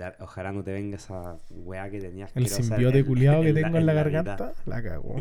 [0.00, 2.30] la- ojalá no te venga esa weá que tenías.
[2.34, 4.52] El simbiote culiado que tengo en la garganta.
[4.66, 5.16] La cago.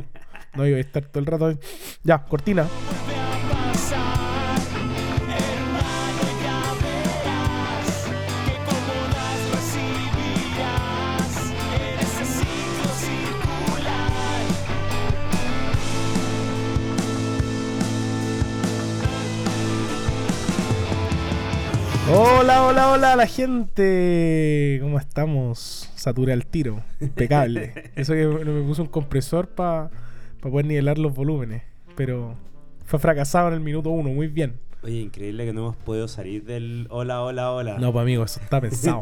[0.55, 1.59] No, yo voy a estar todo el rato.
[2.03, 2.65] Ya, cortina.
[22.52, 24.79] Hola, hola, hola, la gente.
[24.82, 25.91] ¿Cómo estamos?
[25.93, 26.82] Saturé al tiro.
[27.00, 27.92] Impecable.
[27.96, 29.92] Eso que me puse un compresor para
[30.42, 31.61] poder nivelar los volúmenes.
[31.96, 32.34] Pero
[32.86, 34.09] fue fracasado en el minuto uno.
[34.09, 34.56] Muy bien.
[34.82, 37.78] Oye, increíble que no hemos podido salir del hola, hola, hola.
[37.78, 39.02] No, pues amigo, eso está pensado.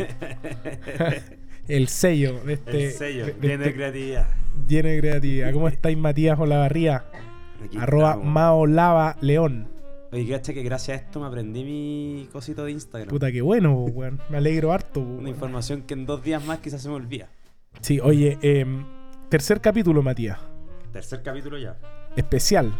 [1.69, 2.85] el sello de este.
[2.87, 4.27] El sello, de- de lleno de este- creatividad.
[4.67, 5.53] lleno de creatividad.
[5.53, 7.05] ¿Cómo estáis, Matías Olavarría?
[7.63, 8.33] Aquí Arroba estamos.
[8.33, 9.69] Maolava León.
[10.11, 13.09] Oye, cacha que gracias a esto me aprendí mi cosito de Instagram.
[13.09, 14.21] Puta, qué bueno, weón.
[14.29, 15.27] Me alegro harto, po, Una weón.
[15.27, 17.27] información que en dos días más quizás se me olvida.
[17.81, 18.85] Sí, oye, em,
[19.29, 20.39] tercer capítulo, Matías.
[20.93, 21.77] Tercer capítulo ya.
[22.15, 22.73] Especial.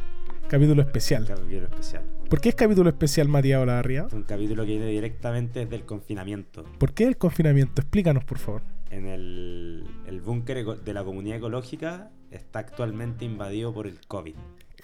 [0.47, 1.25] Capítulo especial.
[1.27, 2.03] Capítulo especial.
[2.29, 4.05] ¿Por qué es capítulo especial, Matías Olavarría?
[4.07, 6.63] Es un capítulo que viene directamente desde el confinamiento.
[6.77, 7.81] ¿Por qué el confinamiento?
[7.81, 8.61] Explícanos, por favor.
[8.89, 14.35] En el, el búnker de la comunidad ecológica está actualmente invadido por el COVID.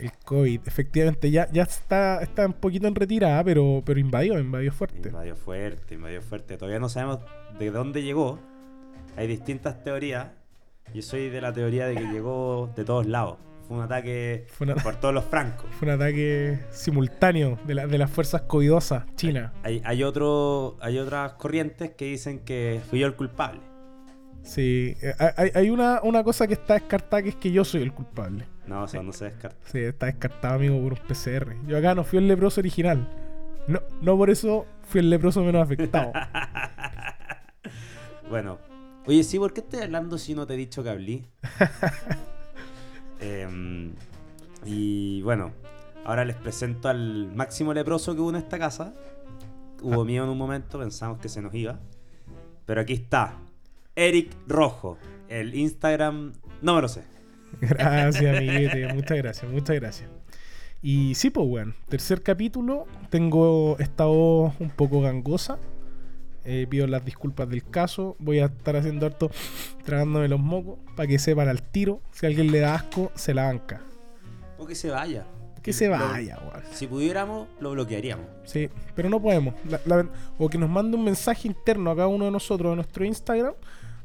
[0.03, 4.71] El COVID, efectivamente, ya, ya está, está un poquito en retirada, pero, pero invadió, invadió
[4.73, 5.07] fuerte.
[5.09, 6.57] Invadió fuerte, invadió fuerte.
[6.57, 7.19] Todavía no sabemos
[7.57, 8.37] de dónde llegó.
[9.15, 10.27] Hay distintas teorías.
[10.93, 13.37] Yo soy de la teoría de que llegó de todos lados.
[13.67, 15.67] Fue un ataque Fue por todos los francos.
[15.79, 19.53] Fue un ataque simultáneo de, la- de las fuerzas covidosas chinas.
[19.63, 23.61] Hay, hay, otro, hay otras corrientes que dicen que fui yo el culpable.
[24.43, 27.81] Sí, eh, hay, hay una, una cosa que está descartada que es que yo soy
[27.81, 28.45] el culpable.
[28.67, 29.57] No, o sea, no se descarta.
[29.65, 31.55] Sí, está descartado, amigo, por un PCR.
[31.67, 33.07] Yo acá no fui el leproso original.
[33.67, 36.11] No, no por eso fui el leproso menos afectado.
[38.29, 38.57] Bueno,
[39.05, 41.25] oye, sí, ¿por qué estoy hablando si no te he dicho que hablé?
[43.19, 43.93] Em,
[44.65, 45.51] y bueno,
[46.03, 48.93] ahora les presento al máximo leproso que hubo en esta casa.
[49.83, 51.79] Hubo miedo en un momento, pensamos que se nos iba.
[52.65, 53.35] Pero aquí está,
[53.95, 54.97] Eric Rojo,
[55.29, 57.03] el Instagram, no me lo sé.
[57.61, 58.93] Gracias, amiguete.
[58.93, 60.09] Muchas gracias, muchas gracias.
[60.81, 61.75] Y sí, pues, weón.
[61.87, 62.85] Tercer capítulo.
[63.09, 65.59] Tengo esta voz un poco gangosa.
[66.45, 68.15] Eh, pido las disculpas del caso.
[68.19, 69.31] Voy a estar haciendo harto
[69.85, 72.01] tragándome los mocos para que sepan al tiro.
[72.11, 73.81] Si a alguien le da asco, se la banca.
[74.57, 75.25] O que se vaya.
[75.61, 76.63] Que se Lo- vaya, weón.
[76.73, 78.25] Si pudiéramos, lo bloquearíamos.
[78.43, 79.53] Sí, pero no podemos.
[79.69, 82.75] La- la- o que nos mande un mensaje interno a cada uno de nosotros en
[82.77, 83.53] nuestro Instagram,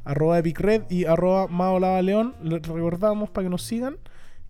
[0.08, 2.34] arroba epicred y arroba maolavaleón.
[2.42, 3.96] Le recordamos para que nos sigan.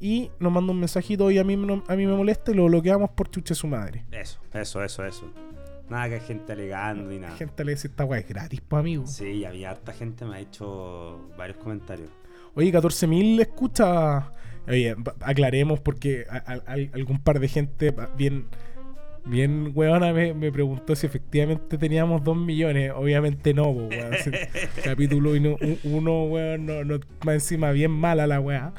[0.00, 2.66] Y nos manda un mensajito y a mí, no- a mí me molesta y lo
[2.66, 4.04] bloqueamos por chuche su madre.
[4.12, 5.32] Eso, eso, eso, eso.
[5.90, 7.34] Nada que hay gente alegando ni nada.
[7.36, 9.06] Gente le dice esta weá es gratis, pues amigo.
[9.08, 12.10] Sí, había harta gente, me ha hecho varios comentarios.
[12.54, 14.32] Oye, 14.000 escucha.
[14.68, 18.46] Oye, aclaremos porque a- a- al- algún par de gente bien,
[19.28, 22.92] bien weona me, me preguntó si efectivamente teníamos 2 millones.
[22.96, 24.12] Obviamente no, po, weón.
[24.84, 28.72] Capítulo uno, u- uno, weón, no, no- más encima bien mala la weá.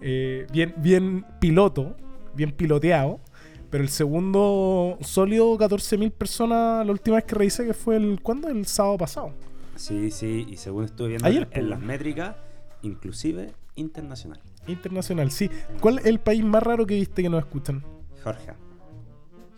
[0.00, 1.96] Eh, bien, bien piloto,
[2.34, 3.20] bien piloteado.
[3.70, 8.48] Pero el segundo sólido, 14.000 personas, la última vez que revisé que fue el, ¿cuándo?
[8.48, 9.32] El sábado pasado.
[9.76, 12.34] Sí, sí, y según estuve viendo Ayer, en las métricas,
[12.82, 14.40] inclusive internacional.
[14.66, 15.48] Internacional, sí.
[15.80, 17.84] ¿Cuál es el país más raro que viste que nos escuchan?
[18.24, 18.56] Georgia.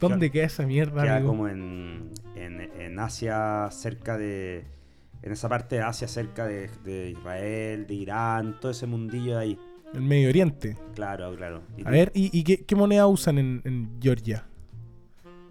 [0.09, 1.31] ¿Dónde queda esa mierda, Queda amigo?
[1.31, 4.65] como en, en, en Asia, cerca de.
[5.23, 9.41] En esa parte de Asia, cerca de, de Israel, de Irán, todo ese mundillo de
[9.43, 9.59] ahí.
[9.95, 10.77] El Medio Oriente.
[10.95, 11.62] Claro, claro.
[11.77, 14.47] Y A ver, ¿y, y qué, qué moneda usan en, en Georgia?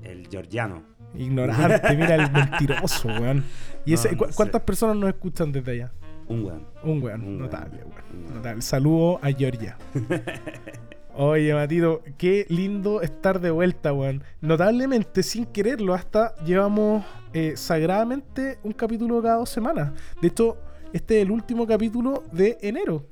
[0.03, 0.83] El georgiano.
[1.15, 3.43] Ignorante, mira el mentiroso, weón.
[3.85, 4.35] ¿Y ese, No, cu- no sé.
[4.35, 5.91] cuántas personas nos escuchan desde allá?
[6.27, 6.67] Un weón.
[6.83, 8.33] Un weón, notable, weón.
[8.35, 8.61] Notable.
[8.61, 9.77] Saludo a Georgia.
[11.23, 14.23] Oye, Matito, qué lindo estar de vuelta, weón.
[14.41, 19.91] Notablemente, sin quererlo, hasta llevamos eh, sagradamente un capítulo cada dos semanas.
[20.19, 20.57] De hecho,
[20.93, 23.05] este es el último capítulo de enero.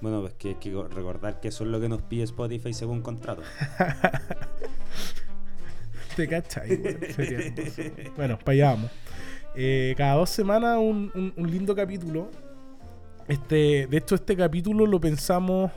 [0.00, 3.02] Bueno, pues que hay que recordar que eso es lo que nos pide Spotify según
[3.02, 3.42] contrato.
[6.16, 6.76] Te cachai.
[8.16, 8.90] Bueno, para allá vamos.
[9.54, 12.30] Eh, cada dos semanas un, un- un lindo capítulo.
[13.28, 15.70] Este, de hecho, este capítulo lo pensamos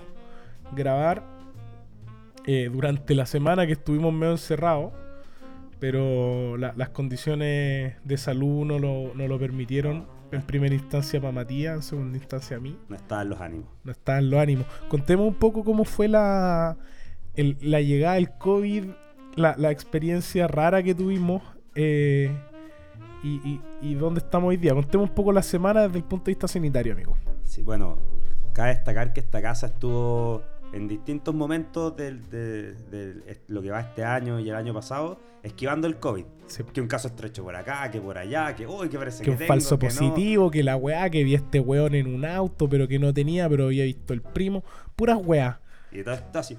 [0.75, 1.36] grabar
[2.47, 4.93] eh, durante la semana que estuvimos medio encerrados.
[5.79, 10.07] Pero la- las condiciones de salud no lo, no lo permitieron.
[10.31, 12.77] En primera instancia para Matías, en segunda instancia a mí.
[12.89, 13.67] No estaban los ánimos.
[13.83, 14.65] No estaban los ánimos.
[14.89, 16.77] Contemos un poco cómo fue la,
[17.35, 18.85] el- la llegada del COVID,
[19.35, 21.43] la, la experiencia rara que tuvimos
[21.75, 22.31] eh,
[23.23, 24.73] y, y- y dónde estamos hoy día.
[24.73, 27.15] Contemos un poco la semana desde el punto de vista sanitario, amigo.
[27.43, 27.99] Sí, bueno,
[28.53, 30.41] cabe destacar que esta casa estuvo
[30.77, 35.19] en distintos momentos del- de, de lo que va este año y el año pasado,
[35.43, 36.23] esquivando el COVID.
[36.47, 36.63] Sí.
[36.73, 39.31] Que un caso estrecho por acá, que por allá, que uy, que parece Que que,
[39.31, 39.93] un tengo, falso que no.
[39.93, 43.13] positivo, que la weá, que vi a este weón en un auto, pero que no
[43.13, 44.63] tenía, pero había visto el primo.
[44.95, 45.59] Puras weá.
[45.91, 46.57] Y todo esto así,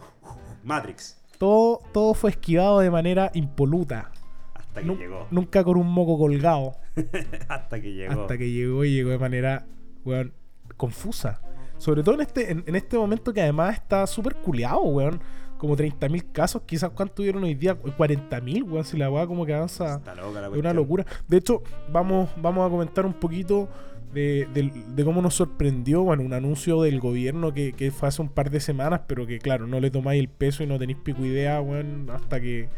[0.65, 4.11] Matrix, Todo, todo fue esquivado de manera impoluta.
[4.55, 5.27] hasta que llegó.
[5.31, 6.75] Nunca con un moco colgado.
[7.49, 8.23] hasta que llegó.
[8.23, 9.65] Hasta que llegó y llegó de manera,
[10.05, 10.33] weón,
[10.77, 11.41] confusa.
[11.79, 15.21] Sobre todo en este, en, en este momento que además está súper culeado, weón.
[15.57, 19.55] Como 30.000 casos, quizás cuánto tuvieron hoy día, 40.000, weón, si la weá como que
[19.55, 19.97] avanza.
[19.97, 21.05] Está loca la Es una locura.
[21.27, 23.69] De hecho, vamos, vamos a comentar un poquito
[24.13, 24.49] de,
[24.95, 28.51] de cómo nos sorprendió, bueno, un anuncio del gobierno que, que fue hace un par
[28.51, 31.61] de semanas, pero que claro, no le tomáis el peso y no tenéis pico idea,
[31.61, 32.69] weón, hasta que,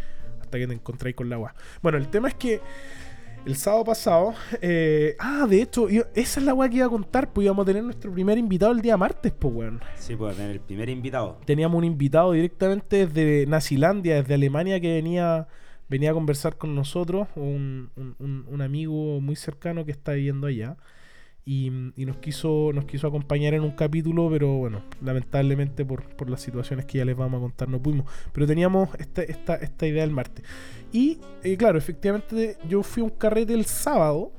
[0.41, 1.55] hasta que te encontráis con la weá.
[1.83, 2.61] Bueno, el tema es que
[3.47, 6.91] el sábado pasado, eh, ah, de hecho, yo- esa es la weá que iba a
[6.91, 9.81] contar, pues íbamos a tener nuestro primer invitado el día martes, pues weón.
[9.97, 11.39] Sí, pues tener el primer invitado.
[11.47, 15.49] Teníamos un invitado directamente desde Nazilandia, desde Alemania, que venía,
[15.89, 20.47] venía a conversar con nosotros, un, un- un- un amigo muy cercano que está viviendo
[20.47, 20.77] allá.
[21.45, 26.29] Y, y nos quiso nos quiso acompañar en un capítulo, pero bueno, lamentablemente por, por
[26.31, 28.07] las situaciones que ya les vamos a contar no pudimos.
[28.33, 30.45] Pero teníamos esta, esta, esta idea el martes.
[30.93, 34.33] Y eh, claro, efectivamente yo fui a un carrete el sábado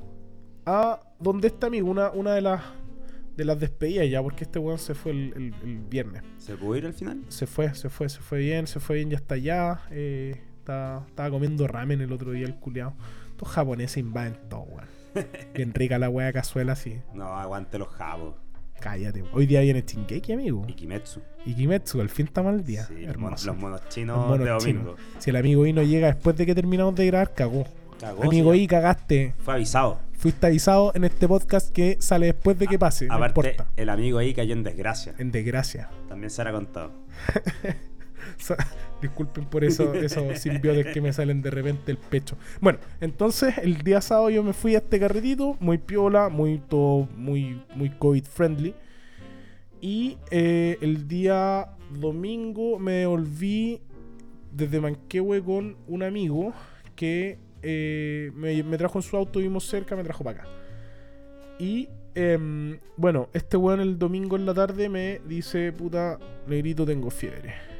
[0.64, 2.62] a donde este amigo, una, una de las
[3.36, 6.76] de las despedidas ya, porque este weón se fue el- el- el viernes ¿Se pudo
[6.76, 7.22] ir al final?
[7.28, 9.80] se fue, se fue, se fue bien, se fue bien, ya está allá.
[9.90, 12.92] Eh, estaba, estaba comiendo ramen el otro día el culiao.
[13.30, 15.01] Estos japoneses invaden todo, weón.
[15.54, 17.00] Bien rica la wea cazuela, así.
[17.14, 18.34] No, aguante los jabos.
[18.80, 19.22] Cállate.
[19.32, 20.64] Hoy día viene Chingeki, amigo.
[20.66, 21.20] Y Kimetsu.
[21.46, 22.84] Y Kimetsu, al fin está mal día.
[22.86, 23.46] Sí, los, monos, Hermoso.
[23.46, 24.84] los monos chinos Los monos de chinos.
[24.84, 24.96] domingo.
[25.18, 27.64] Si el amigo I no llega después de que terminamos de grabar, cagó.
[28.00, 29.34] Cagó, amigo sí, I, cagaste.
[29.38, 30.00] Fue avisado.
[30.14, 33.06] Fuiste avisado en este podcast que sale después de que pase.
[33.06, 33.70] No Aparte, importa.
[33.76, 35.14] el amigo ahí cayó en desgracia.
[35.18, 35.88] En desgracia.
[36.08, 36.92] También se ha contado.
[39.02, 42.36] Disculpen por eso, esos simbiotes que me salen de repente del pecho.
[42.60, 47.08] Bueno, entonces el día sábado yo me fui a este carretito, muy piola, muy todo,
[47.16, 48.74] muy, muy COVID friendly.
[49.80, 53.80] Y eh, el día domingo me volví
[54.52, 56.52] desde Manquehue con un amigo
[56.94, 60.48] que eh, me, me trajo en su auto, vimos cerca, me trajo para acá.
[61.58, 67.10] Y em, bueno, este weón el domingo en la tarde me dice, puta, negrito, tengo
[67.10, 67.71] fiebre.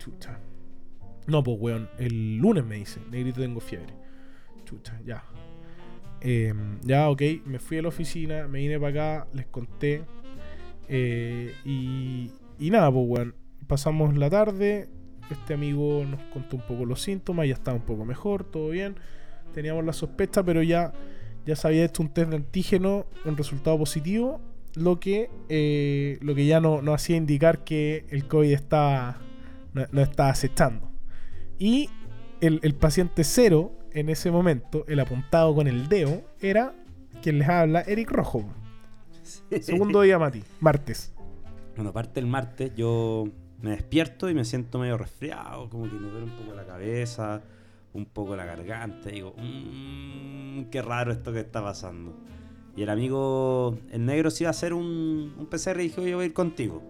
[0.00, 0.40] Chucha.
[1.28, 3.94] No, pues weón, el lunes me dice, negrito, tengo fiebre.
[4.64, 5.22] Chucha, ya.
[6.22, 10.02] Em, ya, ok, me fui a la oficina, me vine para acá, les conté.
[10.88, 13.34] eh, y, y nada, pues weón,
[13.68, 14.88] pasamos la tarde.
[15.30, 18.96] Este amigo nos contó un poco los síntomas, ya estaba un poco mejor, todo bien.
[19.54, 20.92] Teníamos la sospecha, pero ya,
[21.46, 24.40] ya se había hecho un test de antígeno, un resultado positivo,
[24.74, 29.18] lo que, eh, lo que ya no, no hacía indicar que el COVID estaba,
[29.72, 30.90] no, no estaba acechando.
[31.58, 31.90] Y
[32.40, 36.74] el, el paciente cero, en ese momento, el apuntado con el dedo, era
[37.22, 38.44] quien les habla, Eric Rojo.
[39.60, 41.12] Segundo día, Mati, martes.
[41.74, 43.26] Bueno, aparte el martes yo
[43.60, 47.42] me despierto y me siento medio resfriado, como que me duele un poco la cabeza,
[47.92, 49.10] un poco la garganta.
[49.10, 52.16] Y digo, mmm, qué raro esto que está pasando.
[52.76, 56.16] Y el amigo, el negro, se iba a hacer un, un PCR y dijo, yo
[56.16, 56.82] voy a ir contigo.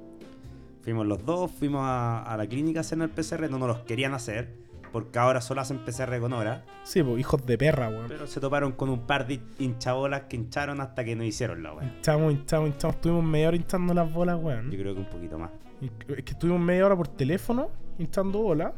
[0.83, 3.79] Fuimos los dos, fuimos a, a la clínica a hacer el PCR, no nos los
[3.81, 4.55] querían hacer,
[4.93, 6.65] porque ahora solo hacen PCR con hora.
[6.83, 8.07] Sí, pues hijos de perra, weón.
[8.09, 11.73] Pero se toparon con un par de hinchabolas que hincharon hasta que no hicieron la
[11.73, 11.87] weá.
[11.87, 12.97] Hinchamos, hinchamos, hinchamos.
[12.97, 14.71] Estuvimos media hora hinchando las bolas, weón.
[14.71, 15.51] Yo creo que un poquito más.
[15.81, 18.73] Es que estuvimos media hora por teléfono hinchando bolas.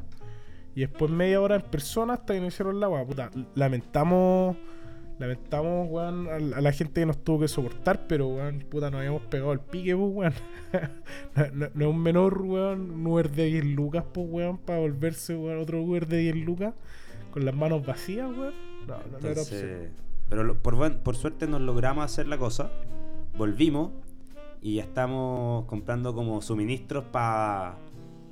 [0.74, 3.04] Y después media hora en persona hasta que nos hicieron la weá.
[3.04, 4.56] Puta, lamentamos.
[5.18, 9.22] Lamentamos, weón, a, la- gente que nos tuvo que soportar, pero, weón, puta, nos habíamos
[9.22, 10.32] pegado el pique, pues, weón.
[11.36, 14.80] no, no- no es un menor, weón, un Uber de 10 lucas, pues, weón, para
[14.80, 16.74] volverse, weón, otro Uber de 10 lucas
[17.30, 18.54] con las manos vacías, weón.
[18.88, 19.90] No, no, no era opción.
[20.28, 22.70] Pero lo- por, buen- por suerte nos logramos hacer la cosa.
[23.36, 23.90] Volvimos
[24.60, 27.76] y ya estamos comprando como suministros para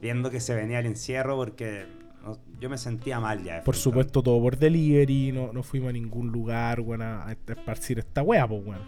[0.00, 1.86] viendo que se venía el encierro porque
[2.22, 3.62] no- yo me sentía mal ya.
[3.62, 7.98] Por supuesto, todo por delivery, no, no fuimos a ningún lugar, weón, a, a esparcir
[7.98, 8.82] esta weá, pues, weón.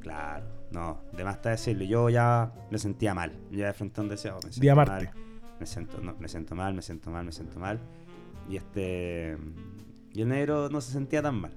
[0.00, 1.84] Claro, no, de más está decirlo.
[1.84, 3.32] Yo ya me sentía mal.
[3.50, 4.34] Ya de frente a un deseo.
[4.36, 5.10] Me siento Día mal.
[5.58, 7.80] Me siento, no, me siento mal, me siento mal, me siento mal.
[8.48, 9.36] Y este.
[10.12, 11.52] Y el negro no se sentía tan mal.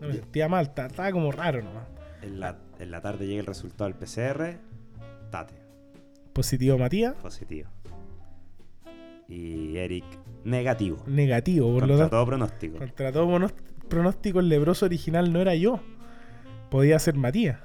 [0.00, 1.84] No me sentía mal, ta- estaba como raro nomás.
[2.22, 4.58] En la, en la tarde llega el resultado del PCR.
[5.30, 5.54] Tate.
[6.32, 7.68] Positivo Matías, positivo.
[9.28, 10.04] Y Eric
[10.44, 11.02] negativo.
[11.06, 12.78] negativo, por lo contra tanto, todo pronóstico.
[12.78, 13.48] contra todo
[13.88, 15.80] pronóstico, el lebroso original no era yo.
[16.70, 17.58] Podía ser Matías.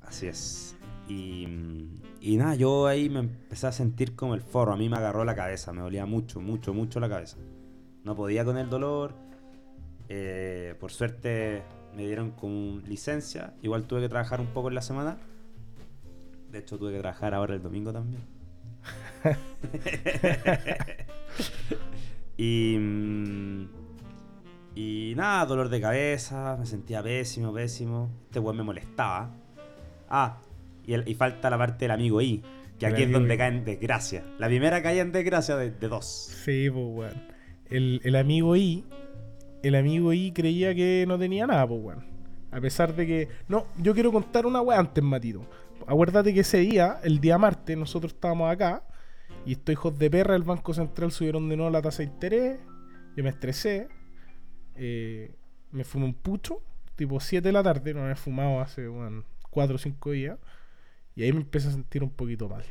[0.00, 0.76] Así es.
[1.08, 1.46] Y,
[2.20, 4.72] y nada, yo ahí me empecé a sentir como el forro.
[4.72, 7.36] A mí me agarró la cabeza, me dolía mucho, mucho, mucho la cabeza.
[8.02, 9.14] No podía con el dolor.
[10.08, 11.62] Eh, por suerte
[11.96, 13.54] me dieron como licencia.
[13.62, 15.18] Igual tuve que trabajar un poco en la semana.
[16.50, 18.22] De hecho, tuve que trabajar ahora el domingo también.
[22.36, 23.68] Y, mm,
[24.74, 28.10] y nada, dolor de cabeza, me sentía pésimo, pésimo.
[28.26, 29.30] Este weón me molestaba.
[30.08, 30.38] Ah,
[30.86, 32.42] y, el- y falta la parte del amigo I,
[32.78, 33.38] que El aquí es donde I.
[33.38, 34.24] cae en desgracia.
[34.38, 36.04] La primera cae en desgracia de, de dos.
[36.44, 37.22] Sí, pues, weón.
[37.70, 38.84] El, el amigo I,
[39.62, 42.04] el amigo I creía que no tenía nada, pues, weón.
[42.50, 43.28] A pesar de que.
[43.48, 45.44] No, yo quiero contar una weá antes, Matito.
[45.86, 48.84] Acuérdate que ese día, el día martes, nosotros estábamos acá.
[49.46, 52.58] Y estos hijos de perra del Banco Central subieron de nuevo la tasa de interés.
[53.16, 53.88] Yo me estresé.
[54.76, 55.34] eh,
[55.70, 56.60] me fumé un pucho,
[56.96, 57.94] tipo 7 de la tarde.
[57.94, 60.38] No me he fumado hace, weón, 4 o 5 días.
[61.16, 62.64] Y ahí me empecé a sentir un poquito mal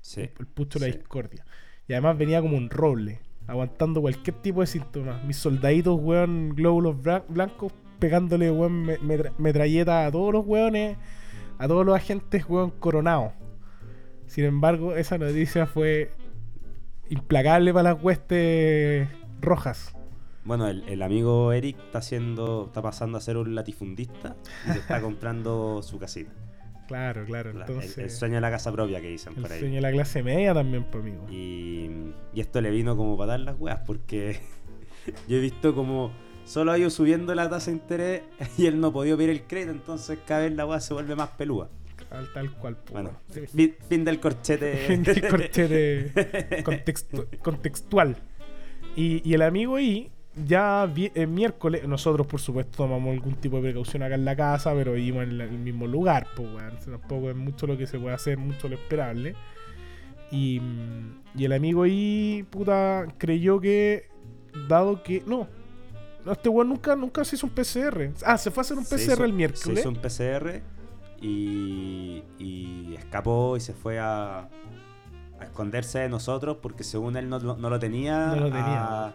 [0.00, 0.22] Sí.
[0.38, 1.44] el pucho de la discordia.
[1.88, 5.24] Y además venía como un roble, aguantando cualquier tipo de síntomas.
[5.24, 6.96] Mis soldaditos, weón, glóbulos
[7.28, 10.96] blancos, pegándole, weón, me- metra- metralleta a todos los weones,
[11.60, 13.32] a todos los agentes, weón, coronados.
[14.26, 16.10] Sin embargo, esa noticia fue
[17.08, 19.08] implacable para las huestes
[19.40, 19.94] rojas.
[20.44, 24.36] Bueno, el, el amigo Eric está haciendo, está pasando a ser un latifundista
[24.68, 26.32] y se está comprando su casita.
[26.88, 27.52] Claro, claro.
[27.52, 29.60] La- el- el, sueño de la casa propia que dicen el por ahí.
[29.60, 31.26] sueño de la clase media también, pues, amigo.
[31.30, 31.90] Y,
[32.32, 34.40] y esto le vino como para dar las weas, porque
[35.28, 36.10] yo he visto como
[36.50, 38.22] solo ha ido subiendo la tasa de interés
[38.58, 41.30] y él no podido pedir el crédito, entonces cada vez la wea se vuelve más
[41.30, 41.68] pelúa.
[42.08, 43.10] Tal, tal cual, pues, Bueno.
[43.30, 43.46] Sí.
[43.46, 44.72] fin, fin del corchete.
[44.88, 46.12] Fin del corchete
[46.64, 48.16] contextu- contextual.
[48.96, 50.10] Y, y el amigo ahí,
[50.44, 54.34] ya vi- el miércoles, nosotros por supuesto tomamos algún tipo de precaución acá en la
[54.34, 56.78] casa, pero vivimos en la- el mismo lugar, pues weón.
[56.84, 59.36] Tampoco es mucho lo que se puede hacer, mucho lo esperable.
[60.32, 60.60] Y,
[61.36, 64.08] y el amigo ahí, puta, creyó que,
[64.68, 65.22] dado que.
[65.26, 65.46] No,
[66.24, 68.10] no, este weón nunca, nunca se hizo un PCR.
[68.24, 69.78] Ah, se fue a hacer un Se PCR hizo- el Se miércoles.
[69.80, 70.62] hizo un PCR
[71.20, 74.40] y, y escapó y se fue a,
[75.38, 79.06] a esconderse de nosotros porque según él no, lo- no lo tenía, No lo tenía.
[79.06, 79.14] A,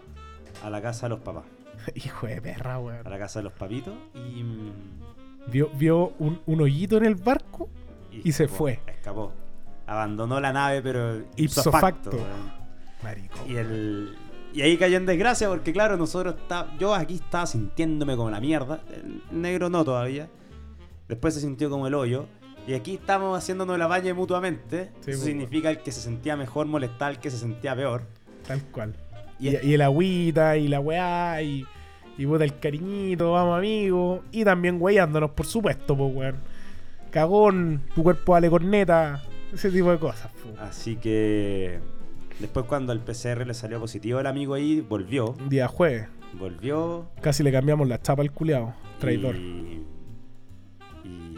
[0.64, 1.44] a la casa de los papás,
[1.96, 3.06] Hijo de perra, weón.
[3.06, 4.72] a la casa de los papitos y, mm,
[5.48, 7.70] Vio, vio un, un hoyito en el barco
[8.12, 8.80] Y se escapó, fue.
[8.88, 9.32] Escapó.
[9.86, 12.10] Abandonó la nave, pero Ipso facto.
[12.10, 12.52] weón.
[13.04, 13.38] Marico.
[13.48, 14.18] Y el
[14.56, 18.40] y ahí cayó en desgracia porque claro, nosotros está, yo aquí estaba sintiéndome como la
[18.40, 20.30] mierda, el negro no todavía.
[21.10, 22.26] Después se sintió como el hoyo
[22.66, 24.92] y aquí estamos haciéndonos la baña mutuamente.
[25.02, 28.04] Sí, Eso po, significa el que se sentía mejor molestar al que se sentía peor.
[28.48, 28.96] Tal cual.
[29.40, 31.66] Y, Y, y el agüita, y la weá, y,
[32.18, 34.22] y puta el cariñito, vamos amigos.
[34.32, 36.36] Y también weyándonos, por supuesto, pues weón.
[37.12, 39.22] Cagón, tu cuerpo vale corneta,
[39.54, 40.50] ese tipo de cosas, po.
[40.62, 41.80] así que
[42.40, 47.44] después cuando el PCR le salió positivo el amigo ahí volvió, día jueves, volvió casi
[47.44, 49.36] le cambiamos la chapa al culiao, traidor.
[49.36, 49.86] Y,
[51.04, 51.38] y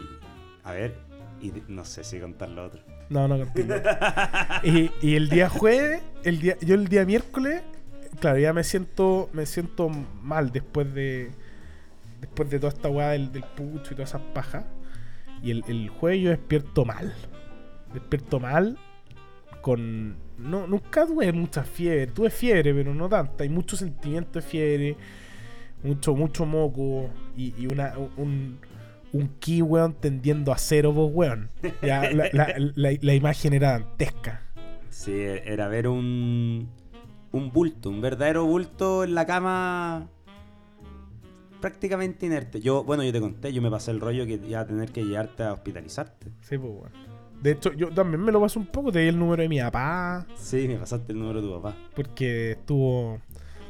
[0.64, 0.94] a ver,
[1.40, 2.80] y no sé si contar lo otro.
[3.08, 3.74] No, no contigo.
[4.64, 7.62] y, y el día jueves, el día, yo el día miércoles,
[8.20, 11.30] claro, ya me siento, me siento mal después de
[12.20, 14.64] después de toda esta weá del, del pucho y todas esas pajas.
[15.42, 17.14] Y el, el jueves yo despierto mal.
[17.92, 18.76] Despierto mal
[19.62, 20.16] con...
[20.38, 22.06] No, nunca tuve mucha fiebre.
[22.08, 23.42] Tuve fiebre, pero no tanta.
[23.44, 24.96] Hay mucho sentimiento de fiebre.
[25.82, 27.10] Mucho, mucho moco.
[27.36, 28.58] Y, y una, un,
[29.12, 31.50] un ki, weón, tendiendo a cero, pues, weón.
[31.82, 34.42] Ya, la, la- la- la imagen era dantesca.
[34.90, 36.68] Sí, era ver un,
[37.32, 40.08] un bulto, un verdadero bulto en la cama
[41.60, 42.60] prácticamente inerte.
[42.60, 45.04] Yo, bueno, yo te conté, yo me pasé el rollo que iba a tener que
[45.04, 46.28] llevarte a hospitalizarte.
[46.40, 47.07] Sí, pues, weón.
[47.42, 48.90] De hecho, yo también me lo paso un poco.
[48.90, 50.26] Te di el número de mi papá.
[50.34, 51.76] Sí, me pasaste el número de tu papá.
[51.94, 53.20] Porque estuvo,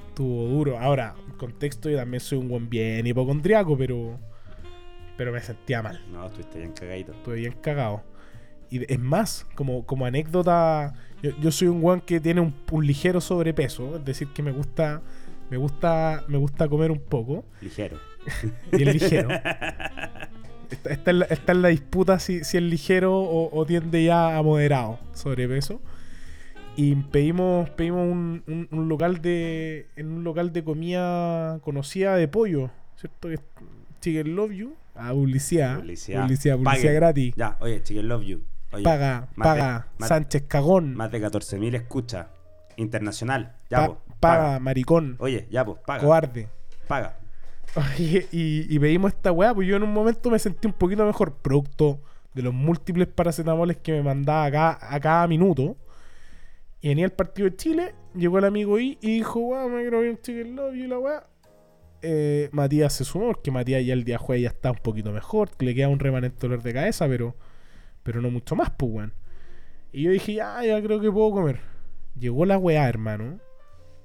[0.09, 0.79] estuvo duro.
[0.79, 4.19] Ahora, contexto, yo también soy un buen bien hipocondriaco, pero,
[5.17, 6.01] pero me sentía mal.
[6.11, 7.13] No, estuviste bien cagadito.
[7.13, 8.03] Estuve bien cagado.
[8.71, 12.87] Y es más, como, como anécdota, yo, yo soy un weón que tiene un, un
[12.87, 13.97] ligero sobrepeso.
[13.97, 15.03] Es decir, que me gusta,
[15.51, 17.45] me gusta, me gusta comer un poco.
[17.61, 17.99] Ligero.
[18.73, 19.29] Bien ligero.
[20.71, 24.99] Está, está en, la, disputa si, si es ligero o, o tiende ya a moderado
[25.15, 25.81] sobrepeso.
[26.77, 29.89] Y pedimos, pedimos un, un- un local de.
[29.97, 33.29] en un local de comida conocida de pollo, ¿cierto?
[33.29, 33.41] Que es
[34.01, 34.75] Chicken Love You.
[34.95, 35.79] Ah, publicidad.
[35.79, 36.23] Publicidad.
[36.23, 36.95] Publicidad, publicidad Paguen.
[36.95, 37.35] gratis.
[37.37, 38.43] Ya, oye, chicken love you.
[38.73, 39.87] Oye, paga, de- paga.
[40.01, 40.95] Sánchez Cagón.
[40.95, 42.27] Más de 14.000 escuchas.
[42.77, 43.57] Internacional.
[43.71, 45.17] Ya, Pa- po, paga, maricón.
[45.19, 46.01] Oye, ya, pues, paga.
[46.03, 46.49] Cobarde.
[46.87, 47.17] Paga.
[47.99, 51.37] Y, y veíamos esta weá, pues yo en un momento me sentí un poquito mejor,
[51.37, 52.01] producto
[52.35, 55.77] de los múltiples paracetamoles que me mandaba acá, a cada minuto.
[56.81, 60.01] Y venía el partido de Chile, llegó el amigo I y dijo, weá, me quiero
[60.01, 61.27] ver un chicken love y la weá.
[62.01, 65.51] Eh, Matías se sumó, porque Matías ya el día jueves ya está un poquito mejor,
[65.59, 67.35] le queda un remanente dolor de cabeza, pero,
[68.05, 69.15] pero no mucho más, pues weón.
[69.93, 71.61] Y yo dije, ya, ya creo que puedo comer.
[72.17, 73.41] Llegó la weá, hermano.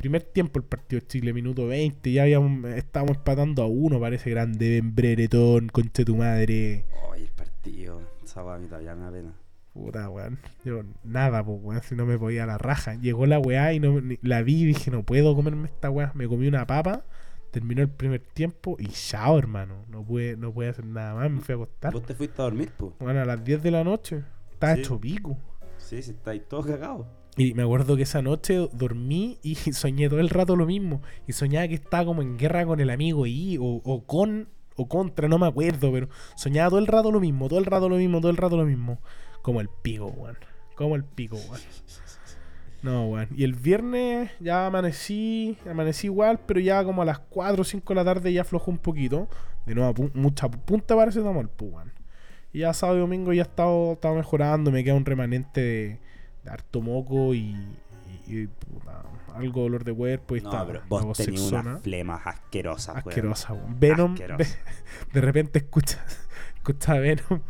[0.03, 2.11] Primer tiempo el partido de Chile, minuto 20.
[2.11, 4.71] Ya habíamos, estábamos empatando a uno, parece grande.
[4.81, 6.83] Ben Breretón, conche tu madre.
[7.09, 8.01] Oye, el partido.
[8.21, 9.33] Esa weá a mí todavía me da pena.
[9.71, 10.39] Puta, weón.
[10.65, 12.95] Yo, nada, pues, weón, si no me podía la raja.
[12.95, 16.11] Llegó la weá y no, la vi y dije, no puedo comerme esta weá.
[16.15, 17.05] Me comí una papa,
[17.51, 19.85] terminó el primer tiempo y chao, hermano.
[19.87, 21.93] No pude, no pude hacer nada más, me fui a acostar.
[21.93, 22.91] Vos te fuiste a dormir, pues.
[22.99, 24.21] Bueno, a las 10 de la noche.
[24.51, 24.81] Estaba Sí.
[24.81, 25.37] hecho pico.
[25.77, 27.07] Sí, sí, estáis todos cagados.
[27.35, 31.01] Y me acuerdo que esa noche dormí y soñé todo el rato lo mismo.
[31.27, 34.87] Y soñaba que estaba como en guerra con el amigo y o, o con o
[34.87, 37.95] contra, no me acuerdo, pero soñaba todo el rato lo mismo, todo el rato lo
[37.97, 38.99] mismo, todo el rato lo mismo.
[39.43, 40.37] Como el pico, weón.
[40.75, 41.61] Como el pico, weón.
[42.81, 43.29] No, weón.
[43.35, 47.93] Y el viernes ya amanecí, amanecí igual, pero ya como a las 4 o 5
[47.93, 49.29] de la tarde ya aflojó un poquito.
[49.65, 51.93] De nuevo, pu- mucha punta parece tomar, pues, weón.
[52.51, 55.99] Y ya sábado y domingo ya he estado, mejorando, me queda un remanente de
[56.49, 57.55] harto moco y,
[58.27, 59.03] y- y, puta,
[59.35, 61.61] algo de dolor de cuerpo y No, está pero vos sexona.
[61.71, 62.97] unas flemas asquerosas.
[62.97, 63.79] Asquerosa, weón.
[63.79, 64.47] Venom, ve-
[65.13, 66.03] de repente escucha,
[66.55, 67.41] escucha a Venom.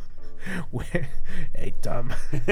[0.74, 1.08] Weón,
[1.54, 2.10] Hey Tom.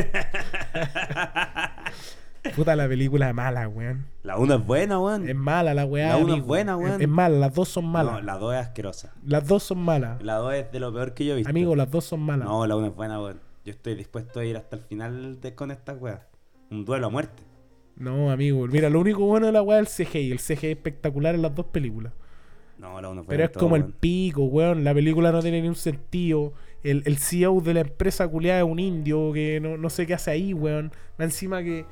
[2.56, 4.08] Puta la película es mala, weón.
[4.24, 5.30] La 1 es buena, weón.
[5.30, 6.10] Es mala la weá.
[6.10, 6.46] La es amigo.
[6.48, 6.96] buena, weón.
[6.96, 8.14] Es, es mala, las dos son malas.
[8.14, 9.14] No, la 2 es asquerosa.
[9.26, 10.22] Las dos son malas.
[10.24, 11.50] La 2 es de lo peor que yo he visto.
[11.50, 12.48] Amigo, las dos son malas.
[12.48, 13.40] No, la 1 es buena, weón.
[13.64, 16.22] Yo estoy dispuesto a ir hasta el final de, con estas weas.
[16.72, 17.44] Un duelo a muerte.
[17.98, 18.66] No, amigo.
[18.68, 20.32] Mira, lo único bueno de la weá es el CGI.
[20.32, 22.14] El CGI es espectacular en las dos películas.
[22.78, 24.84] No, la 1 fue Pero es como el pico, weón.
[24.84, 26.54] La película no tiene ni un sentido.
[26.82, 30.16] El, el CEO de la empresa culiada es un indio que no, no sé qué
[30.16, 30.92] hace ahí, weón.
[31.20, 31.86] Más encima que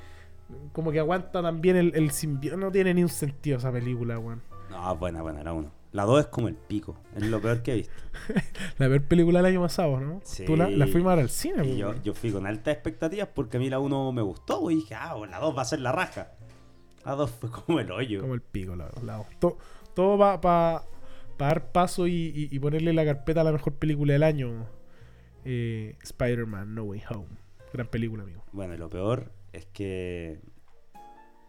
[0.74, 2.60] como que aguanta también el, el simbionte.
[2.60, 4.42] No tiene ni un sentido esa película, weón.
[4.72, 5.79] No, buena, buena, la 1.
[5.92, 6.98] La 2 es como el pico.
[7.16, 7.94] Es lo peor que he visto.
[8.78, 10.22] La peor película del año pasado, ¿no?
[10.24, 10.46] Sí.
[10.46, 13.70] Tú la, la fuimos al cine, Y yo, fui con altas expectativas porque a mí
[13.72, 14.70] la 1 me gustó.
[14.70, 16.32] Y dije, ah, la 2 va a ser la raja.
[17.06, 18.22] La 2 fue como el hoyo.
[18.22, 19.58] Como el pico, la la- to-
[19.96, 20.84] todo va para
[21.40, 24.68] dar paso y, y- y ponerle la carpeta a la mejor película del año.
[25.46, 27.28] Eh, Spider-Man No Way Home.
[27.74, 28.44] Gran película, amigo.
[28.52, 30.40] Bueno, y lo peor es que.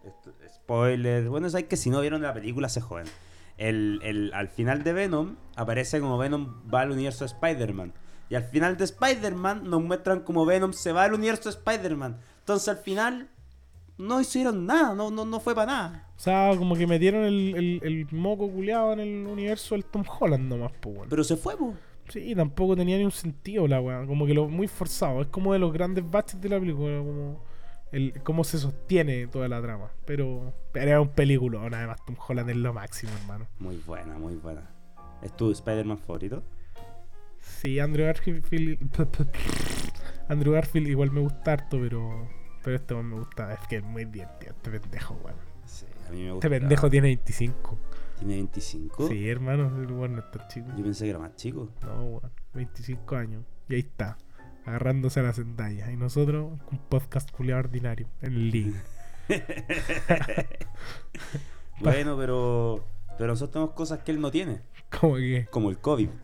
[0.04, 1.28] esto- spoiler.
[1.28, 3.06] Bueno, es que si no vieron la película se joden.
[3.60, 7.92] El, el- al final de Venom aparece como Venom va al universo de Spider-Man.
[8.28, 12.18] Y al final de Spider-Man nos muestran como Venom se va al universo de Spider-Man.
[12.40, 13.28] Entonces al final
[13.98, 16.08] no hicieron nada, no, no, no fue para nada.
[16.16, 20.04] O sea, como que metieron el, el- el moco culeado en el universo del Tom
[20.18, 21.08] Holland nomás, pues, weón.
[21.10, 21.74] Pero se fue, po.
[22.08, 24.04] Sí, tampoco tenía ni un sentido la weá.
[24.06, 25.20] Como que lo muy forzado.
[25.20, 26.98] Es como de los grandes baches de la película.
[26.98, 27.40] Como
[27.92, 29.90] el, cómo se sostiene toda la trama.
[30.04, 31.60] Pero, pero era un película.
[31.60, 33.46] Además, Tom Holland es lo máximo, hermano.
[33.58, 34.70] Muy buena, muy buena.
[35.22, 36.42] ¿Es tu Spider-Man favorito?
[37.40, 38.78] Sí, Andrew Garfield.
[40.28, 42.28] Andrew Garfield igual me gusta harto, pero.
[42.62, 43.52] Pero este me gusta.
[43.54, 44.52] Es que es muy divertido.
[44.52, 45.36] Este pendejo, weón.
[45.64, 46.46] Sí, a mí me gusta.
[46.46, 47.78] Este pendejo tiene 25.
[48.18, 49.08] ¿Tiene 25?
[49.08, 49.82] Sí, hermano.
[49.82, 50.68] El weón no es tan chico.
[50.76, 51.70] Yo pensé que era más chico.
[51.82, 52.32] No, weón.
[52.54, 53.44] 25 años.
[53.68, 54.16] Y ahí está.
[54.66, 55.90] Agarrándose a la Zendaya.
[55.90, 58.06] Y nosotros, un podcast culiado ordinario.
[58.22, 58.74] En link.
[61.80, 62.84] Bueno, pero.
[63.16, 64.60] Pero nosotros tenemos cosas que él no tiene.
[65.00, 65.46] Como que.
[65.50, 66.08] Como el COVID.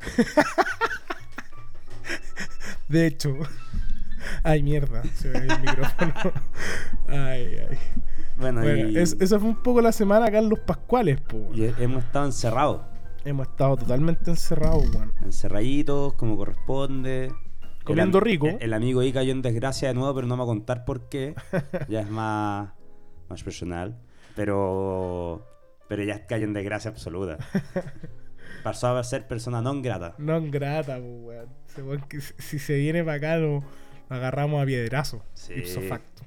[2.88, 3.34] De hecho.
[4.42, 5.02] Ay, mierda.
[5.14, 6.12] Se ve el micrófono.
[7.08, 7.78] Ay, ay.
[8.36, 11.50] Bueno, Bueno, y, es- esa fue un poco la semana acá en Los Pascuales, po.
[11.54, 12.82] y hemos estado encerrados.
[13.24, 15.12] Hemos estado totalmente encerrados, weón.
[15.22, 17.32] Encerraditos, como corresponde.
[17.86, 18.46] Comiendo El rico.
[18.48, 20.84] El, el amigo ahí cayó en desgracia de nuevo, pero no me va a contar
[20.84, 21.34] por qué.
[21.88, 22.70] ya es más,
[23.28, 23.96] más personal.
[24.34, 25.46] Pero.
[25.88, 27.38] Pero ya cayó en desgracia absoluta.
[28.62, 30.14] Pasó a ser persona non grata.
[30.18, 31.46] No grata, weón.
[32.10, 33.62] Si- si se viene para acá, lo,
[34.10, 35.22] lo agarramos a piedrazo.
[35.34, 35.54] Sí.
[35.54, 36.22] Ipso facto.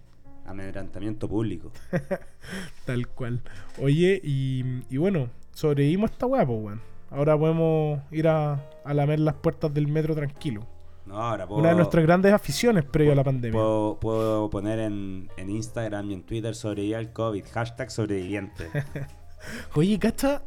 [0.45, 1.71] Amedrentamiento público.
[2.85, 3.41] Tal cual.
[3.81, 6.81] Oye, y, y bueno, sobrevivimos a esta weá, pues, weón.
[7.11, 10.65] Ahora podemos ir a, a lamer las puertas del metro tranquilo.
[11.09, 11.59] No, ahora puedo.
[11.59, 13.59] Una de nuestras grandes aficiones previo a la pandemia.
[13.59, 17.43] Puedo, puedo poner en, en Instagram y en Twitter sobreviví al COVID.
[17.51, 18.67] Hashtag sobreviviente.
[19.75, 20.43] Oye, ¿cacha?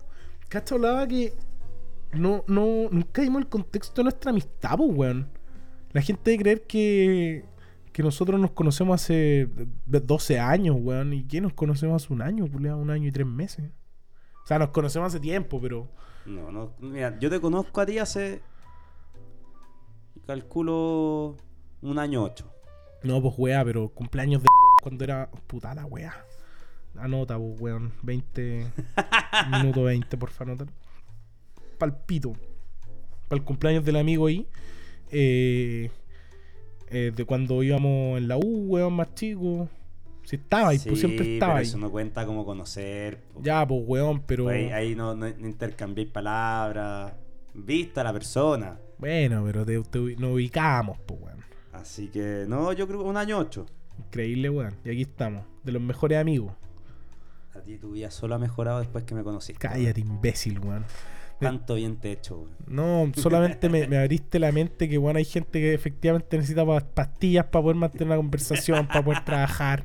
[0.48, 1.32] ¿Cacha hablaba que
[2.12, 5.28] no, no, nunca dimos el contexto de nuestra amistad, pues, weón?
[5.92, 7.44] La gente debe creer que,
[7.92, 9.48] que nosotros nos conocemos hace
[9.86, 11.12] de- 12 años, weón.
[11.12, 12.78] ¿Y que nos conocemos hace un año, culiao?
[12.78, 13.68] Un año y tres meses.
[14.44, 15.88] O sea, nos conocemos hace tiempo, pero,
[16.24, 16.72] No, no.
[16.78, 18.40] Mira, yo te conozco a ti hace.
[20.26, 21.36] Calculo.
[21.82, 22.50] Un año ocho.
[23.02, 24.48] No, pues weá, pero cumpleaños de
[24.82, 25.28] cuando era.
[25.46, 26.14] Puta la weá.
[26.96, 27.92] Anota, pues weón.
[28.02, 28.66] 20.
[29.50, 30.72] minuto 20, por favor, anota.
[31.78, 32.32] Palpito.
[33.28, 34.46] Para el cumpleaños del amigo ahí.
[35.10, 35.90] Eh,
[36.88, 39.68] eh, de cuando íbamos en la U, weón, más chico.
[40.24, 41.66] Si estaba ahí, pues siempre Sí, estaba pero ahí.
[41.66, 43.18] eso no cuenta como conocer.
[43.34, 43.40] po.
[43.42, 44.48] Ya, pues weón, pero.
[44.48, 47.12] Ahí, ahí no, no, no intercambiáis palabras.
[47.54, 48.78] Vista a la persona.
[49.02, 51.38] Bueno, pero te, te- nos ubicábamos, pues weón.
[51.72, 53.66] Así que, no, yo creo que un año ocho.
[53.98, 54.76] Increíble, weón.
[54.84, 56.52] Y aquí estamos, de los mejores amigos.
[57.54, 59.58] A ti tu vida solo ha mejorado después que me conociste.
[59.58, 60.84] Cállate, imbécil, weón.
[61.40, 62.50] Tanto bien te he hecho, weón.
[62.68, 66.80] No, solamente me, me abriste la mente que, bueno, hay gente que efectivamente necesita pa-
[66.80, 69.84] pastillas para poder mantener una conversación, para poder trabajar.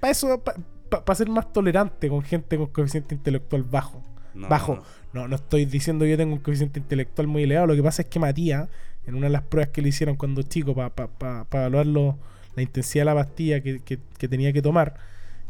[0.00, 0.42] para eso,
[0.88, 4.02] para ser más tolerante con gente con coeficiente intelectual bajo.
[4.34, 4.76] No, bajo.
[4.76, 4.82] no.
[4.82, 7.68] No, no estoy diciendo que yo tengo un coeficiente intelectual muy elevado.
[7.68, 8.68] Lo que pasa es que Matías,
[9.06, 12.18] en una de las pruebas que le hicieron cuando chico, para evaluar lo-
[12.56, 14.94] la intensidad de la pastilla que, que- que tenía que tomar,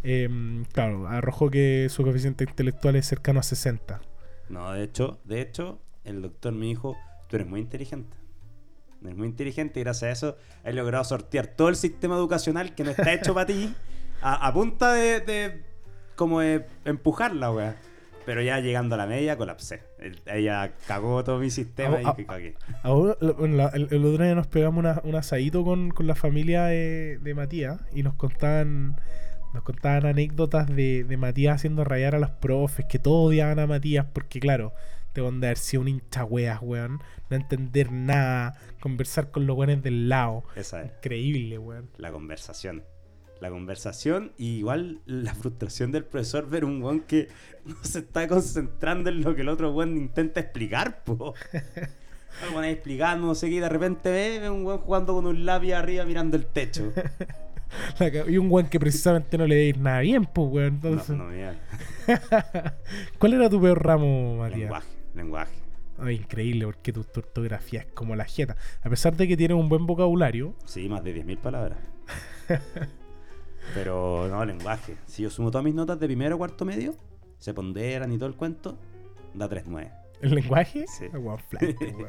[0.03, 4.01] em, claro, arrojó que su coeficiente intelectual es cercano a 60.
[4.49, 6.97] No, de hecho, de hecho, el doctor me dijo,
[7.29, 8.16] tú eres muy inteligente.
[9.03, 12.85] Eres muy inteligente y gracias a eso he logrado sortear todo el sistema educacional que
[12.85, 13.73] no está hecho para ti
[14.23, 15.62] a, a punta de, de
[16.16, 17.77] como de empujarla, weá.
[18.29, 19.81] Pero ya llegando a la media colapsé.
[19.99, 22.57] El- Ella cagó todo mi sistema ah, y cagué.
[22.83, 27.19] Ahora, el, el otro día nos pegamos una- un asadito con, con la familia de,
[27.23, 28.97] de Matías y nos contaban
[29.55, 33.67] nos contaban anécdotas de, de Matías haciendo rayar a los profes, que todos odiaban a
[33.67, 34.75] Matías porque, claro,
[35.14, 36.99] te van a haber sido un hincha weas, weón,
[37.31, 40.45] no entender nada, conversar con los weones del lado.
[40.55, 41.88] Esa es Increíble, weón.
[41.97, 42.85] la conversación.
[43.40, 47.29] La conversación y igual la frustración del profesor ver un weón que
[47.64, 51.35] no se está concentrando en lo que el otro weón intenta explicar, po.
[52.51, 55.27] El ahí explicando, no sé qué, y de repente ve, ve un weón jugando con
[55.27, 56.92] un lápiz arriba mirando el techo.
[58.29, 60.81] Y un weón que precisamente no le debe ir nada bien, pues, weón.
[60.83, 61.55] No, Entonces, no, mira.
[63.18, 64.61] ¿cuál era tu peor ramo, Matías?
[64.61, 65.55] Lenguaje, lenguaje.
[66.11, 68.57] Increíble, porque tu, tu ortografía es como la jeta.
[68.83, 71.79] A pesar de que tienes un buen vocabulario, Sí, más de 10.000 palabras.
[73.74, 74.96] Pero no, lenguaje.
[75.07, 76.94] Si yo sumo todas mis notas de primero cuarto medio,
[77.38, 78.78] se ponderan y todo el cuento,
[79.35, 79.92] da 3.9.
[80.20, 80.85] ¿El lenguaje?
[80.88, 81.07] Sí.
[81.12, 81.38] Ah, weón.
[81.50, 82.02] Pero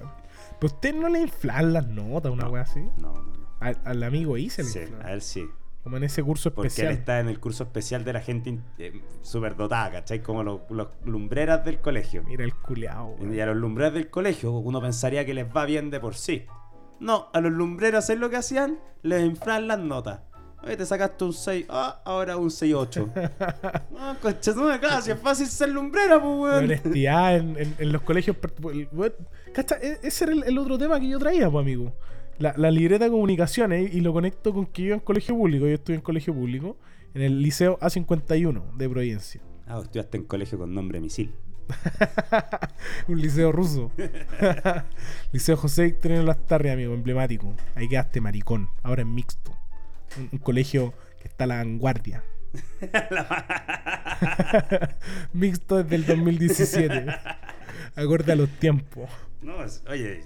[0.62, 2.52] usted no le inflan las notas, una No.
[2.52, 2.82] weá así.
[2.98, 3.48] No, no, no.
[3.60, 5.06] Al, al amigo se le Sí, inflan.
[5.06, 5.46] a él sí.
[5.84, 6.92] Como en ese curso Porque especial.
[6.92, 10.22] él está en el curso especial de la gente eh, superdotada, ¿cachai?
[10.22, 12.24] Como los, los lumbreras del colegio.
[12.24, 15.90] Mira el culeado, Y a los lumbreras del colegio uno pensaría que les va bien
[15.90, 16.46] de por sí.
[17.00, 20.20] No, a los lumbreros es lo que hacían, les inflan las notas.
[20.64, 23.12] Oye, te sacaste un 6, ah, ahora un 6-8.
[23.92, 26.64] No, concha, no me cagas, si es fácil ser lumbrera, pues, La weón.
[26.66, 28.36] honestidad en, en- en los colegios.
[28.92, 29.14] weón,
[29.54, 31.94] cacha, e- ese era el, el otro tema que yo traía, pues, amigo.
[32.40, 35.66] La, la libreta de comunicaciones y lo conecto con que yo en colegio público.
[35.68, 36.78] Yo estuve en colegio público
[37.14, 39.42] en el liceo A51 de Providencia.
[39.68, 41.34] Ah, estudiaste en colegio con nombre misil.
[43.08, 43.92] Un liceo ruso.
[45.32, 47.54] liceo José Victorino Lastarria, amigo, emblemático.
[47.76, 48.70] Ahí quedaste maricón.
[48.84, 49.52] Ahora en mixto.
[50.18, 52.24] Un, un colegio que está a la vanguardia.
[55.34, 57.06] mixto desde el 2017.
[57.96, 59.10] Acorde a los tiempos.
[59.42, 59.56] No,
[59.90, 60.24] oye,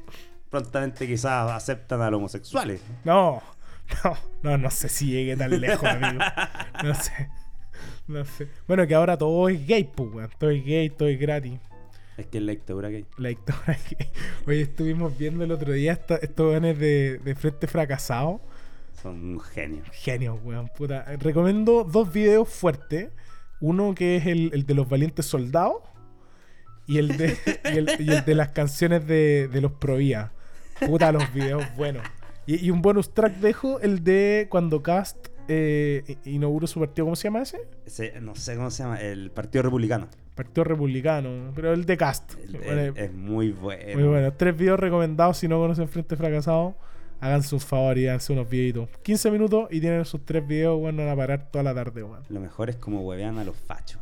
[0.49, 2.81] prontamente quizás aceptan a los homosexuales.
[3.03, 3.41] No,
[4.03, 6.23] no, no, no sé si llegue tan lejos, amigo.
[6.83, 7.29] No sé.
[8.07, 8.47] No sé.
[8.67, 10.29] Bueno, que ahora todo es gay, pues, weón.
[10.37, 11.59] Todo es gay, todo es gratis.
[12.17, 13.05] Es que es la dictadura gay.
[13.17, 14.09] La dictadura gay.
[14.45, 18.41] Hoy estuvimos viendo el otro día estos weones de, de Frente Fracasado.
[19.03, 19.83] Son un genio.
[19.91, 21.03] Genios, weón, puta.
[21.19, 23.09] Recomiendo dos videos fuertes.
[23.61, 25.75] Uno que es el, el de los valientes soldados.
[26.87, 27.37] Y el de,
[27.73, 30.31] y el, y el de las canciones de, de los Provía.
[30.85, 32.03] Puta, los videos buenos.
[32.45, 37.15] Y, y un bonus track dejo, el de cuando Cast eh, inauguró su partido, ¿cómo
[37.15, 37.59] se llama ese?
[37.85, 40.07] Ese, no sé cómo se llama, el Partido Republicano.
[40.35, 42.33] Partido Republicano, pero el de Cast.
[42.39, 43.93] El- Bueno, el- es muy bueno.
[43.99, 44.33] Muy bueno.
[44.33, 45.37] Tres videos recomendados.
[45.37, 46.75] Si no conocen Frente Fracasado,
[47.23, 48.89] háganse un favor y háganse unos videitos.
[49.03, 52.23] 15 minutos y tienen sus tres videos, bueno, van a parar toda la tarde, weón.
[52.29, 54.01] Lo mejor es como huevean a los fachos.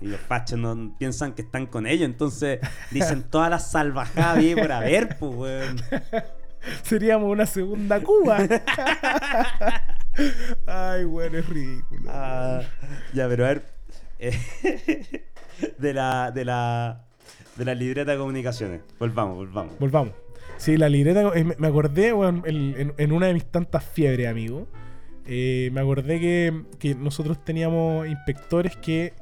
[0.00, 4.58] y los fachos no piensan que están con ellos, entonces dicen todas las salvajadas bien
[4.58, 5.76] por haber, pues, weón.
[6.84, 8.38] Seríamos una segunda Cuba.
[10.66, 12.10] Ay, weón, es ridículo.
[12.12, 12.60] Ah,
[13.14, 13.64] ya, pero a ver.
[14.18, 14.38] eh,
[15.78, 16.30] de la.
[16.30, 17.04] De la.
[17.56, 18.80] De la libreta de comunicaciones.
[18.98, 19.78] Volvamos, volvamos.
[19.78, 20.14] Volvamos.
[20.62, 24.68] Sí, la libreta, eh, me acordé, el- en, una de mis tantas fiebres, amigo.
[25.26, 29.12] eh, me acordé que, que nosotros teníamos inspectores que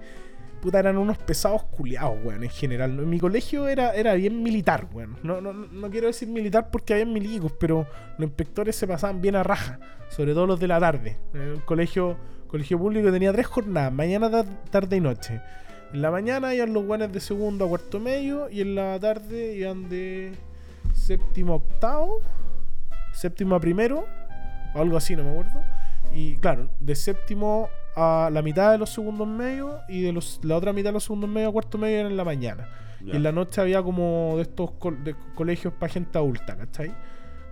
[0.61, 2.91] puta, eran unos pesados culiados, weón, en general.
[2.99, 5.17] En mi colegio era, era bien militar, weón.
[5.23, 7.87] No, no, no quiero decir militar porque había milicos, pero
[8.19, 11.17] los inspectores se pasaban bien a raja, sobre todo los de la tarde.
[11.33, 15.41] El colegio, colegio público tenía tres jornadas, mañana, tarde y noche.
[15.95, 19.57] En la mañana iban los guanes de segundo a cuarto medio y en la tarde
[19.57, 20.33] iban de
[21.11, 22.21] séptimo octavo,
[23.13, 24.07] séptimo a primero,
[24.77, 25.61] o algo así, no me acuerdo.
[26.15, 30.57] Y claro, de séptimo a la mitad de los segundos medios y de los, la
[30.57, 32.69] otra mitad de los segundos medios a cuarto medio era en la mañana.
[33.05, 34.71] Y en la noche había como de estos
[35.35, 36.95] colegios para gente adulta, ¿cachai?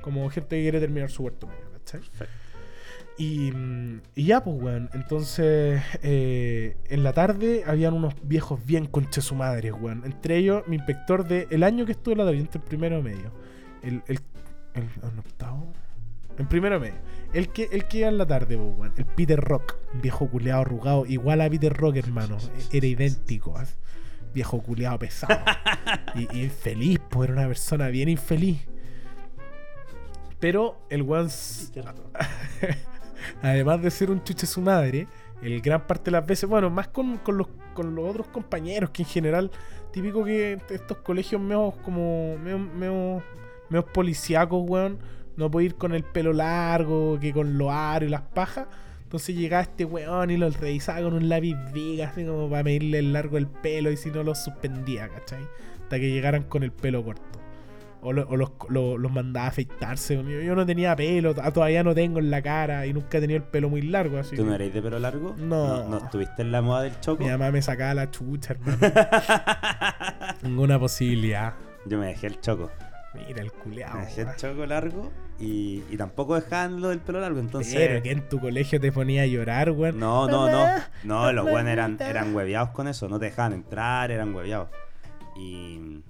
[0.03, 2.03] Como gente que quiere terminar su cuarto medio, ¿cachai?
[3.17, 3.53] Y,
[4.15, 4.89] y, ya, pues, weón.
[4.95, 10.05] Entonces, eh, en la tarde habían unos viejos bien conche su madre, weón.
[10.05, 13.03] Entre ellos, mi inspector de el año que estuve en la tarde, entre el primero
[13.03, 13.48] medio.
[13.83, 14.21] El, el,
[14.75, 15.73] el, el octavo.
[16.39, 16.95] En primero medio.
[17.33, 18.59] El que, el que iba en la tarde.
[18.97, 19.77] El Peter Rock.
[19.95, 21.07] Viejo culeado arrugado.
[21.07, 22.39] Igual a Peter Rock, hermano.
[22.73, 23.55] Era idéntico.
[24.33, 25.41] Viejo culeado pesado.
[26.15, 28.69] y, y, infeliz, pues era una persona bien infeliz.
[30.39, 31.29] Pero el weón.
[33.43, 35.07] además de ser un chuche su madre,
[35.43, 39.03] el gran parte de las veces, bueno, más con, los, con los otros compañeros, que
[39.03, 39.51] en general,
[39.93, 43.23] típico que estos colegios menos como medio,
[43.69, 44.99] medio, policíacos, weón,
[45.37, 48.67] no puede ir con el pelo largo, que con los aros y las pajas.
[49.09, 52.99] Entonces llegaba este weón y lo revisaba con un lápiz viga, así como para medirle
[52.99, 55.49] el largo del pelo y si no lo suspendía, ¿cachai?
[55.83, 57.39] Hasta que llegaran con el pelo corto.
[58.01, 60.15] O, los, mandaba a afeitarse.
[60.45, 63.45] Yo, no tenía pelo, todavía no tengo en la cara y nunca he tenido el
[63.45, 64.19] pelo muy largo.
[64.19, 65.35] Así ¿Tú no eres de pelo largo?
[65.39, 65.89] No.
[65.89, 67.25] ¿No, estuviste en la moda del choco?
[67.25, 68.79] Mi mamá me sacaba la chucha, hermano.
[70.43, 71.55] Ninguna posibilidad.
[71.87, 72.71] Yo me dejé el choco.
[73.27, 74.01] Mira el culeado.
[74.17, 77.39] El choco largo y, y tampoco dejaban lo del pelo largo.
[77.41, 77.75] Entonces.
[77.75, 79.99] Pero que en tu colegio te ponía a llorar, weón.
[79.99, 80.67] No, no, no.
[81.05, 83.09] No, los weones eran, eran hueveados con eso.
[83.09, 84.69] No te dejaban entrar, eran hueveados.
[85.37, 86.03] Y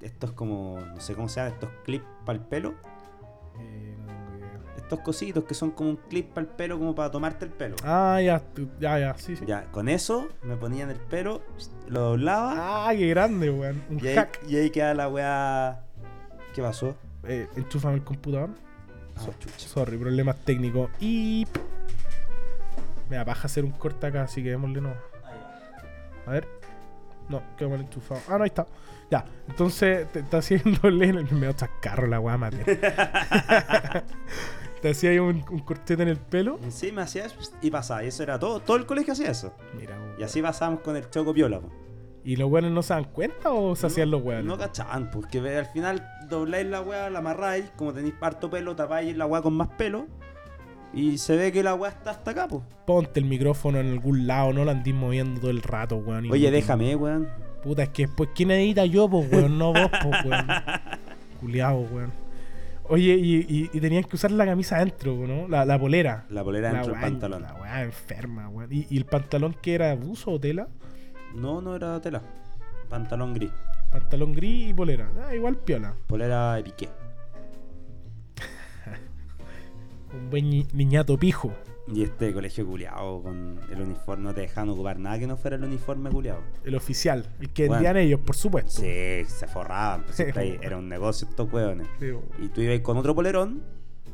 [0.00, 2.74] estos como, no sé cómo se llama, estos clips para el pelo.
[3.58, 3.96] Eh,
[4.76, 7.76] estos cositos que son como un clip para el pelo, como para tomarte el pelo.
[7.82, 8.42] Ah, ya,
[8.78, 9.44] ya, ya, sí, sí.
[9.46, 11.42] Ya, con eso me ponía en el pelo,
[11.88, 12.88] lo doblaba.
[12.88, 13.82] Ah, qué grande, weón.
[13.88, 15.84] Un y, ahí, y ahí queda la weá.
[16.54, 16.96] ¿Qué pasó?
[17.24, 18.50] Eh, enchúfame el computador.
[19.16, 20.88] Ah, sorry, problemas técnicos.
[21.00, 21.46] Y.
[23.10, 24.94] Me da paja hacer un corte acá, así que démosle no.
[26.26, 26.46] A ver.
[27.28, 28.20] No, quedó mal enchufado.
[28.28, 28.66] Ah, no, ahí está.
[29.10, 32.38] Ya, entonces te está haciéndole en el medio chascarro la weá,
[34.80, 36.58] te hacía ahí un, un, cortete en el pelo.
[36.70, 38.04] Sí, me hacía eso y pasaba.
[38.04, 38.60] Y eso era todo.
[38.60, 39.52] Todo el colegio hacía eso.
[39.76, 41.60] Mira, y así pasábamos con el choco piola.
[42.24, 44.46] ¿Y los weones no se dan cuenta o se hacían los weones?
[44.46, 49.14] No cachaban, porque al final dobláis la weá, la amarráis, como tenéis parto pelo, tapáis
[49.14, 50.06] la weá con más pelo.
[50.94, 52.62] Y se ve que la weá está hasta acá, pues.
[52.86, 56.30] Ponte el micrófono en algún lado, no lo andís moviendo todo el rato, weón.
[56.30, 57.28] Oye, déjame, weón.
[57.62, 59.58] Puta, es que después, ¿quién edita yo, pues, weón?
[59.58, 60.46] No vos, pues, weón.
[61.40, 62.12] Culeado, weón.
[62.88, 65.48] Oye, y, y, tenían que usar la camisa adentro, ¿no?
[65.48, 66.26] La, la polera.
[66.28, 67.42] La polera dentro del pantalón.
[67.42, 68.72] La weá enferma, weón.
[68.72, 70.68] ¿Y, ¿Y, el pantalón que era buzo o tela?
[71.34, 72.22] No, no era tela.
[72.88, 73.50] Pantalón gris.
[73.90, 75.10] Pantalón gris y polera.
[75.24, 75.94] Ah, igual piola.
[76.06, 76.88] Polera de piqué.
[80.12, 81.52] Un buen niñato pijo.
[81.86, 85.56] Y este colegio culiado con el uniforme no te dejaban ocupar nada que no fuera
[85.56, 86.40] el uniforme culiado.
[86.64, 88.80] El oficial, el que vendían ellos, por supuesto.
[88.80, 90.04] Sí, se forraban.
[90.04, 90.18] Pues,
[90.62, 91.86] era un negocio estos hueones.
[92.38, 93.62] y tú ibas con otro polerón,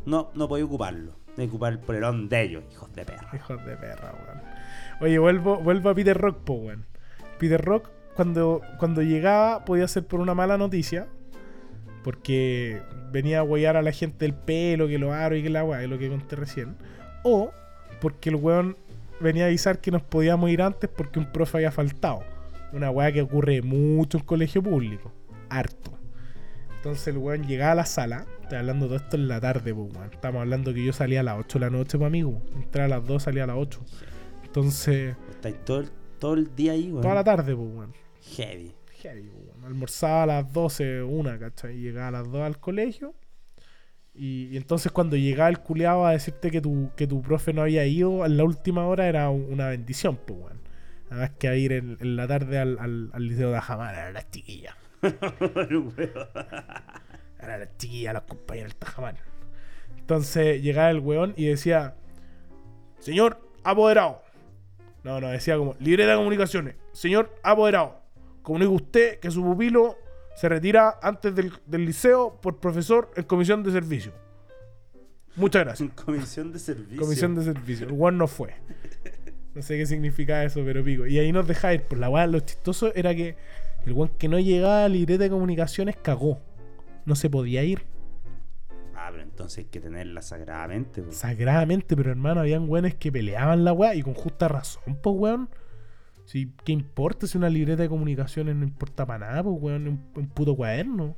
[0.04, 1.12] no, no podías ocuparlo.
[1.37, 3.30] que ocupar el polerón de ellos, hijos de perra.
[3.35, 4.42] Hijos de perra, weón.
[5.00, 6.87] Oye, vuelvo, vuelvo a Peter Rock, po, weón.
[7.40, 11.09] Peter Rock, cuando, cuando llegaba, podía ser por una mala noticia.
[12.05, 15.64] Porque venía a huear a la gente el pelo, que lo aro y que la
[15.64, 16.76] weá, lo que conté recién.
[17.24, 17.50] O
[18.00, 18.76] porque el weón
[19.20, 22.22] venía a avisar que nos podíamos ir antes porque un profe había faltado.
[22.72, 25.12] Una weá que ocurre mucho en colegio público.
[25.48, 25.90] Harto.
[26.76, 28.26] Entonces el weón llegaba a la sala.
[28.42, 30.11] Estoy hablando de esto en la tarde, pues, weón.
[30.12, 32.40] Estamos hablando que yo salía a las 8 de la noche, pues, amigo.
[32.55, 33.81] Entraba a las 2, salía a las 8.
[34.44, 35.16] Entonces.
[35.31, 35.85] Estáis todo,
[36.20, 37.02] todo el día ahí, weón.
[37.02, 37.92] Toda la tarde, pues, weón.
[38.37, 38.72] Heavy.
[39.00, 39.64] Heavy, weón.
[39.64, 41.74] Almorzaba a las 12, una, ¿cachai?
[41.76, 43.14] Y llegaba a las 2 al colegio.
[44.14, 47.87] Y, entonces cuando llegaba el culeado a decirte que tu, que tu profe no había
[47.87, 50.61] ido en la última hora era una bendición, pues, weón.
[51.11, 54.76] Además que a ir en, la tarde al, al, liceo de Ajamar, era la chiquilla.
[57.40, 59.16] era la chiquilla, los compañeros del Tajamar.
[59.98, 61.96] Entonces llegaba el weón y decía,
[63.00, 64.22] señor apoderado.
[65.02, 66.76] No, no, decía como, libre de comunicaciones.
[66.92, 68.02] Señor apoderado,
[68.42, 69.96] comunica usted que su pupilo
[70.36, 74.12] se retira antes del, liceo por profesor en comisión de servicio.
[75.36, 75.90] Muchas gracias.
[76.04, 77.00] Comisión de servicio.
[77.00, 77.86] Comisión de servicio.
[77.86, 78.54] El Juan no fue.
[79.54, 81.06] No sé qué significa eso, pero pico.
[81.06, 81.82] Y ahí nos dejáis.
[81.82, 83.36] Por la weá, lo chistoso era que
[83.86, 86.40] el weón que no llegaba a la libreta de comunicaciones cagó.
[87.04, 87.82] No se podía ir.
[89.40, 91.03] Entonces hay que tenerla sagradamente.
[91.03, 91.12] po.
[91.12, 95.48] Sagradamente, pero hermano, habían weones que peleaban la weá y con justa razón, pues weón.
[96.24, 99.88] Sí, ¿Qué importa si una libreta de comunicaciones no importa para nada, pues weón?
[99.88, 101.16] Un, un puto cuaderno.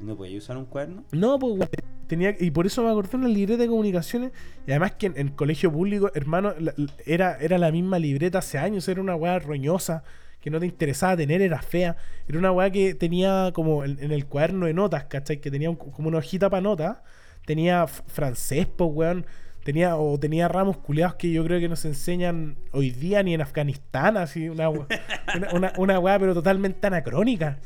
[0.00, 1.04] ¿No podía usar un cuerno?
[1.12, 1.68] No, pues weón,
[2.06, 4.32] tenía y por eso me acordé una libreta de comunicaciones
[4.66, 6.74] y además que en, en colegio público, hermano, la-
[7.06, 10.02] era, era la misma libreta hace años, era una weá roñosa
[10.40, 11.96] que no te interesaba tener, era fea,
[12.28, 15.40] era una weá que tenía como en, en el cuaderno de notas, ¿cachai?
[15.40, 16.98] Que tenía un- como una hojita para notas,
[17.46, 19.26] tenía francés, pues weón,
[19.64, 23.34] tenía o tenía ramos culeados que yo creo que no se enseñan hoy día ni
[23.34, 24.86] en Afganistán, así una weá,
[25.36, 27.58] una, una, una weá pero totalmente anacrónica.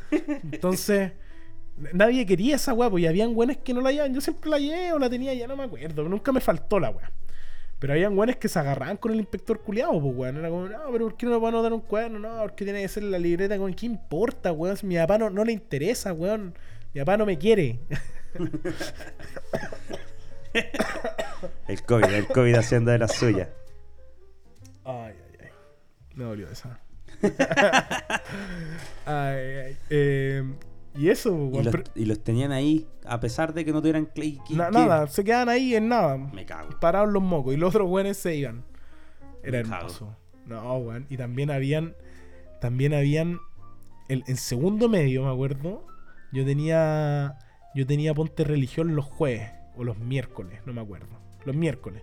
[0.50, 1.12] Entonces...
[1.94, 4.14] Nadie quería esa weá, pues y habían weones que no la llevaban.
[4.14, 6.06] Yo siempre la llevé o la tenía, ya no me acuerdo.
[6.08, 7.10] Nunca me faltó la weá.
[7.82, 10.36] Pero habían weones que se agarraban con el inspector culiado, pues weón.
[10.36, 12.20] Era como, no, pero ¿por qué no le van a dar un cuaderno?
[12.20, 14.76] No, porque tiene que ser la libreta con ¿qué importa, weón?
[14.76, 16.54] Si mi papá no, no le interesa, weón.
[16.94, 17.80] Mi papá no me quiere.
[21.66, 23.50] El COVID, el COVID haciendo de la suya.
[24.84, 25.48] Ay, ay, ay.
[26.14, 26.78] Me dolió esa.
[29.06, 29.76] ay, ay.
[29.90, 30.44] Eh,
[30.94, 34.06] y eso, pues, Y pero- y los tenían ahí, a pesar de que no tuvieran
[34.06, 34.40] clay.
[34.50, 36.16] na- nada, se quedan ahí en nada.
[36.16, 36.70] Me cago.
[36.80, 38.64] parados los mocos y los otros weones se iban.
[39.42, 39.76] Era Me cago.
[39.86, 40.16] hermoso.
[40.46, 41.06] No, weón.
[41.08, 41.94] Y también habían.
[42.60, 43.38] También habían.
[44.08, 45.86] el- en segundo medio, me acuerdo.
[46.32, 47.38] Yo tenía.
[47.74, 49.50] Yo tenía ponte religión los jueves.
[49.76, 51.06] O los miércoles, no me acuerdo.
[51.46, 52.02] Los miércoles.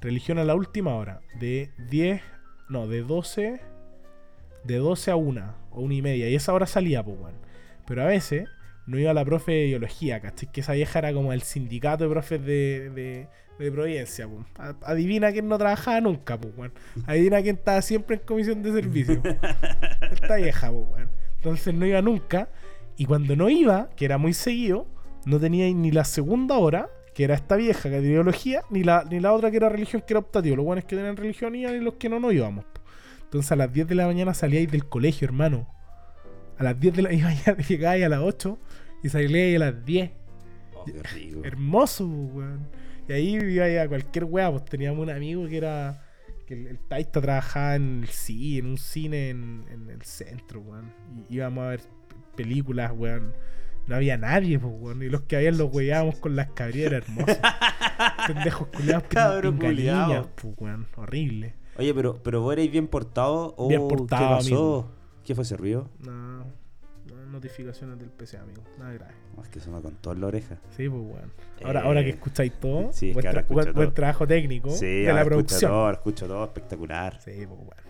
[0.00, 1.20] Religión a la última hora.
[1.38, 2.20] De 10.
[2.68, 3.60] No, de 12.
[4.64, 5.54] De 12 a 1.
[5.70, 6.28] O 1 y media.
[6.28, 7.34] Y esa hora salía, pues, weón.
[7.88, 8.46] Pero a veces
[8.86, 10.52] no iba la profe de biología, ¿cachai?
[10.52, 14.28] Que esa vieja era como el sindicato de profes de, de, de Providencia,
[14.82, 16.72] Adivina quién no trabajaba nunca, pues, weón.
[17.06, 19.22] Adivina quién estaba siempre en comisión de servicio.
[20.12, 21.08] Esta vieja, pues, weón.
[21.36, 22.50] Entonces no iba nunca.
[22.98, 24.86] Y cuando no iba, que era muy seguido,
[25.24, 28.84] no tenía ni la segunda hora, que era esta vieja que era de biología, ni
[28.84, 30.56] la, ni la otra que era religión, que era optativo.
[30.56, 32.64] Los buenos que tenían religión iban y los que no, no íbamos.
[32.66, 32.82] po.
[33.22, 35.77] Entonces a las 10 de la mañana salíais del colegio, hermano.
[36.58, 38.58] A las 10 de la mañana llegabais a las 8
[39.02, 40.10] y salíais a las 10.
[40.74, 41.40] Oh, qué rico.
[41.44, 42.66] Hermoso, weón.
[43.08, 46.02] Y ahí iba a cualquier weá, pues teníamos un amigo que era.
[46.46, 50.60] que el, el taista trabajaba en el cine, en un cine en, en el centro,
[50.60, 50.92] weón.
[51.28, 51.80] Y íbamos a ver
[52.36, 53.32] películas, weón.
[53.86, 55.02] No había nadie, pues, weón.
[55.02, 57.36] Y los que habían los weábamos con las cabrías, era hermoso.
[58.26, 60.06] Pendejos culiados, Cabro culiao.
[60.08, 60.86] niñas, pues, weón.
[60.96, 61.54] Horrible.
[61.78, 63.54] Oye, pero, pero vos erais bien portado.
[63.56, 64.48] o Bien portado, ¿Qué pasó?
[64.48, 64.90] amigo.
[65.28, 65.90] ¿Qué fue ese ruido?
[66.06, 66.46] No, no,
[67.30, 68.62] notificaciones del PC, amigo.
[68.78, 69.12] Nada grave.
[69.36, 70.56] Oh, es que sonó con toda la oreja.
[70.74, 71.30] Sí, pues, weón.
[71.62, 74.70] Ahora, Eh, ahora que escucháis todo, sí, es buen, que ahora escucho buen- trabajo técnico
[74.70, 75.70] Sí, de ahora la escucho producción.
[75.70, 77.20] todo, escucho todo, espectacular.
[77.20, 77.82] Sí, pues bueno.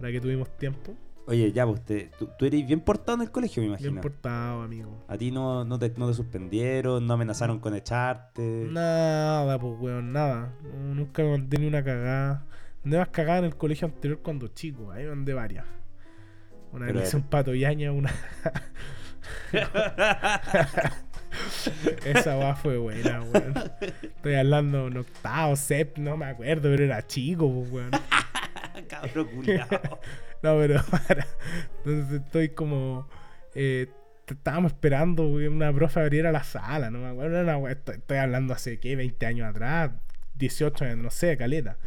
[0.00, 0.92] Ahora que tuvimos tiempo,
[1.28, 3.90] Oye, ya, pues, te- tú, tú eres bien portado en el colegio, me imagino.
[3.92, 5.04] bien portado, amigo.
[5.06, 8.66] A ti no, no, te, no te suspendieron, no amenazaron con echarte.
[8.72, 10.52] Nada, pues weón, nada.
[10.92, 12.44] Nunca me mandé ni una cagada.
[12.84, 15.64] Andé más cagada en el colegio anterior cuando chico, ahí mandé varias.
[16.76, 18.12] Una vez un pato yaña, una.
[22.04, 23.54] Esa weá fue buena, weón.
[24.02, 27.90] Estoy hablando de un octavo, sep, no me acuerdo, pero era chico, weón.
[28.88, 29.66] Cabro culiao.
[30.42, 31.26] No, pero para.
[31.78, 33.08] Entonces estoy como.
[33.54, 33.88] Eh,
[34.26, 37.40] estábamos esperando que una profe abriera la sala, no me acuerdo.
[37.40, 38.96] una estoy, estoy hablando hace, ¿qué?
[38.96, 39.92] 20 años atrás,
[40.34, 41.78] 18 años, no sé, caleta.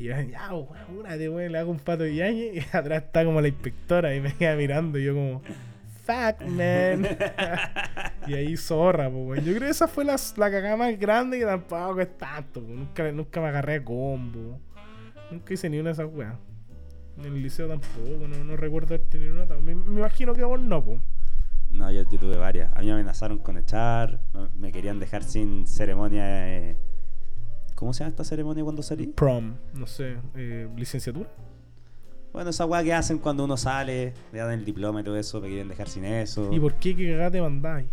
[0.00, 0.50] Y yo, ya,
[0.98, 4.14] una de weón, le hago un pato de yañe y atrás está como la inspectora
[4.14, 5.42] y me queda mirando y yo como.
[6.04, 7.06] Fuck, man.
[8.26, 9.44] y ahí zorra, pues, weón.
[9.44, 12.74] Yo creo que esa fue la, la cagada más grande que tampoco es tanto, pues.
[12.76, 14.58] Nunca, nunca me agarré a combo.
[15.30, 16.34] Nunca hice ni una de esas weas.
[17.18, 19.44] En el liceo tampoco, no, no recuerdo haber tenido una.
[19.56, 20.98] Me, me imagino que vos no, po.
[21.70, 22.72] No, yo, yo tuve varias.
[22.74, 24.18] A mí me amenazaron con echar,
[24.56, 26.24] me- querían dejar sin ceremonia.
[26.24, 26.76] de-
[27.80, 29.06] ¿Cómo se llama esta ceremonia cuando salí?
[29.08, 31.28] Prom, no sé, eh, licenciatura.
[32.32, 35.40] Bueno, esa weá que hacen cuando uno sale, le dan el diploma y todo eso,
[35.40, 36.50] me querían dejar sin eso.
[36.52, 37.88] ¿Y por qué que cagada te mandáis?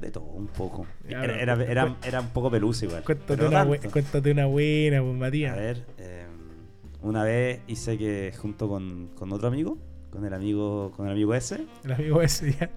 [0.00, 0.84] De todo, un poco.
[1.08, 3.04] Ya, Era, era, era, era un poco pelusa igual.
[3.04, 3.90] Cuéntate, una, tanto.
[3.90, 5.56] cuéntate una buena, pues A Matías.
[5.56, 6.26] ver, eh,
[7.02, 9.78] una vez hice que junto con, con otro amigo,
[10.12, 12.70] con el amigo, con el amigo ese, El amigo ese ya.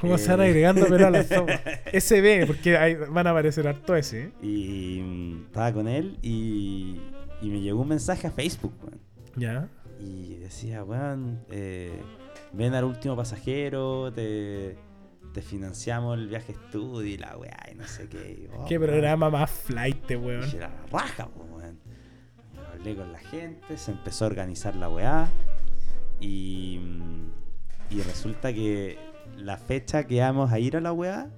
[0.00, 0.44] ¿Cómo se van Eh.
[0.50, 1.26] agregando pero a las?
[1.92, 4.24] SB, porque ahí van a aparecer harto ese.
[4.24, 4.32] ¿eh?
[4.42, 7.00] y mm, estaba con él y,
[7.40, 9.00] y me llegó un mensaje a Facebook, weón.
[9.36, 9.68] Ya.
[9.98, 11.98] Y decía, weón, eh,
[12.52, 14.76] ven al último pasajero, te,
[15.32, 18.50] te financiamos el viaje estudio y la weá, y no sé qué.
[18.54, 18.90] Oh, Qué weón.
[18.90, 20.46] programa más flight, weón.
[20.52, 21.78] Y era la raja, po, weón.
[22.74, 25.28] hablé con la gente, se empezó a organizar la weá.
[26.22, 26.80] Y,
[27.90, 28.98] y resulta que
[29.36, 31.28] la fecha que íbamos a ir a la weá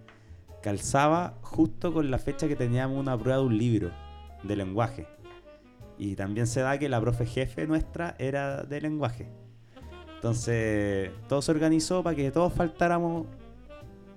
[0.62, 3.90] calzaba justo con la fecha que teníamos una prueba de un libro
[4.42, 5.06] de lenguaje.
[5.98, 9.28] Y también se da que la profe jefe nuestra era de lenguaje.
[10.16, 13.26] Entonces, todo se organizó para que todos faltáramos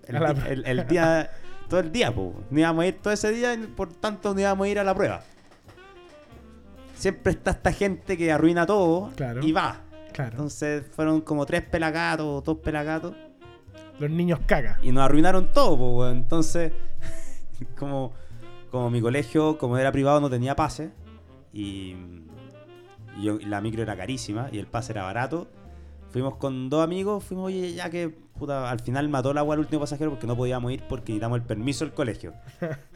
[0.07, 1.30] el, día,
[1.70, 2.30] todo el día, pues.
[2.49, 4.84] No íbamos a ir todo ese día, y por tanto no íbamos a ir a
[4.84, 5.22] la prueba.
[6.95, 9.43] Siempre está esta gente que arruina todo Claro.
[9.45, 9.82] y va.
[10.18, 10.32] Claro.
[10.32, 13.13] Entonces fueron como tres pelagatos, dos pelagatos.
[13.99, 14.80] Los niños caga.
[14.82, 16.18] Y nos arruinaron todo, pues, weón.
[16.18, 16.72] Entonces,
[17.78, 18.13] como,
[18.72, 20.91] como mi colegio, como era privado, no tenía pase.
[21.53, 21.95] Y,
[23.15, 25.47] y yo- y la micro era carísima y el pase era barato.
[26.18, 29.59] Fuimos con dos amigos, fuimos, oye, ya que puta, al final mató la agua al
[29.59, 32.34] último pasajero porque no podíamos ir porque necesitamos el permiso del colegio.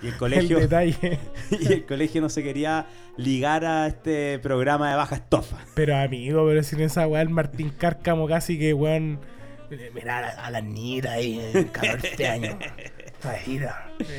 [0.02, 1.20] Y el colegio, El detalle.
[1.52, 5.58] y el colegio no se quería ligar a este programa de baja estofa.
[5.76, 9.20] Pero amigo, pero sin esa weá, el Martín Cárcamo casi que weón.
[9.94, 12.56] Mira a, la- a las niñitas ahí, eh, 14 años.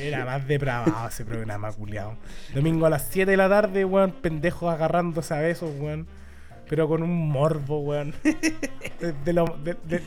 [0.00, 2.16] Era más depravado ese programa, culiao.
[2.54, 6.06] Domingo a las 7 de la tarde, weón, pendejos agarrándose a besos, weón.
[6.72, 8.14] Pero con un morbo, weón.
[8.98, 10.00] De, de lo- de- de-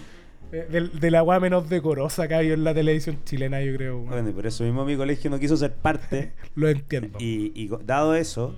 [0.52, 3.76] de- de- de la weá menos decorosa que ha habido en la televisión chilena, yo
[3.76, 4.10] creo, weón.
[4.10, 6.34] Bueno, y por eso mismo mi colegio no quiso ser parte.
[6.56, 7.20] Lo entiendo.
[7.22, 8.56] Y, dado eso,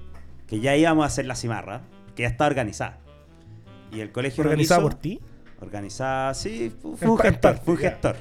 [0.48, 1.82] que ya íbamos a hacer la cimarra,
[2.16, 3.00] que ya estaba organizada.
[3.92, 5.20] Y el colegio no ¿Organizado quiso- por ti?
[5.60, 8.16] Organizada, sí, fu- fue, un gestor, fue un gestor.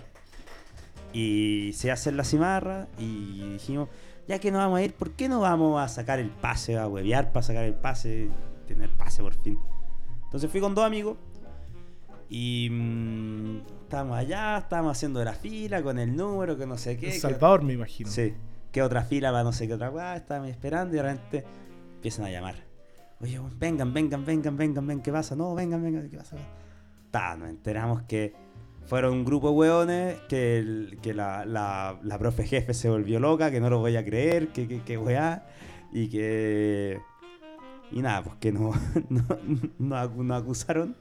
[1.12, 3.88] Y se hace la cimarra y dijimos,
[4.26, 6.88] ya que no vamos a ir, ¿por qué no vamos a sacar el pase, a
[6.88, 8.28] huevear para sacar el pase,
[8.66, 9.56] tener pase por fin?
[10.26, 11.16] Entonces fui con dos amigos
[12.28, 17.06] y mm, estábamos allá, estábamos haciendo la fila con el número, que no sé qué.
[17.06, 18.10] El que- Salvador, me imagino.
[18.10, 18.34] Sí.
[18.72, 21.44] Que otra fila para no sé qué otra weá, estábamos esperando y de repente
[21.94, 22.56] empiezan a llamar.
[23.20, 25.34] Oye, vengan, vengan, vengan, vengan, vengan, ¿qué pasa?
[25.36, 26.36] No, vengan, vengan, ¿qué pasa?
[27.10, 28.34] Ta, nos enteramos que
[28.84, 33.18] fueron un grupo de weones, que, el- que la, la, la profe jefe se volvió
[33.18, 35.46] loca, que no lo voy a creer, que, que, que weá,
[35.92, 36.98] y que...
[37.92, 38.72] Y nada, pues que no,
[39.78, 40.96] no, nos acusaron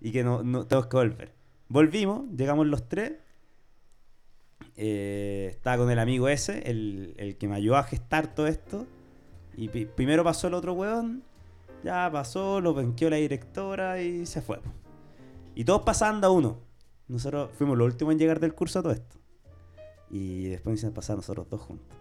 [0.00, 1.32] y que no, no tenemos que volver.
[1.68, 3.14] Volvimos, llegamos los tres
[4.76, 8.86] eh, estaba con el amigo ese, el, el que me ayudó a gestar todo esto.
[9.56, 11.22] Y primero pasó el otro weón,
[11.82, 14.60] ya pasó, lo penqueó la directora y se fue.
[15.54, 16.60] Y todos pasaban a uno.
[17.08, 19.16] Nosotros fuimos los últimos en llegar del curso a todo esto.
[20.10, 21.96] Y después nos hicieron pasar nosotros dos juntos.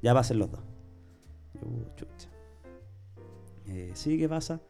[0.00, 0.60] Ya pasen los dos.
[1.54, 2.29] Yo, "Uh, chucha.
[3.70, 4.60] Eh, sí, ¿qué pasa?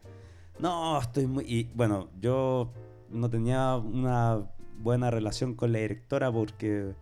[0.59, 1.43] No, estoy muy...
[1.45, 2.71] Y bueno, yo
[3.09, 4.43] no tenía una
[4.77, 6.93] buena relación con la directora porque...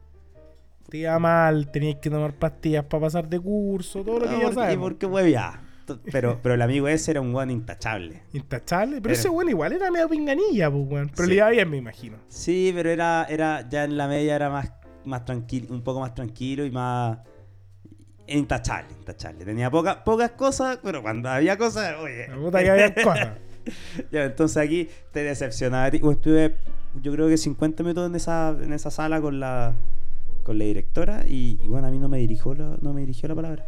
[0.89, 4.41] Te iba mal, tenías que tomar pastillas para pasar de curso, todo lo que No,
[4.41, 4.75] ya sabes.
[4.75, 5.61] y porque huevía.
[6.11, 8.21] Pero, pero el amigo ese era un weón intachable.
[8.33, 11.09] Intachable, pero Era- ese weón igual era medio pinganilla, pues weón.
[11.09, 11.29] Pero Sí.
[11.29, 12.17] le iba bien, me imagino.
[12.27, 14.71] Sí, pero era, era ya en la media era más,
[15.05, 17.19] más tranquilo, un poco más tranquilo y más
[18.37, 19.45] intachable, intachable.
[19.45, 22.27] Tenía poca- pocas cosas, pero cuando había cosas, oye.
[22.27, 23.29] La puta que había cosas.
[24.11, 25.89] Ya, entonces aquí te decepcionaba.
[25.91, 26.55] Bueno, Estuve,
[27.03, 29.75] yo creo que 50 minutos en esa, en esa sala con la,
[30.43, 33.29] con la directora y, y bueno, a mí no me, dirigió la, no me dirigió
[33.29, 33.65] la palabra.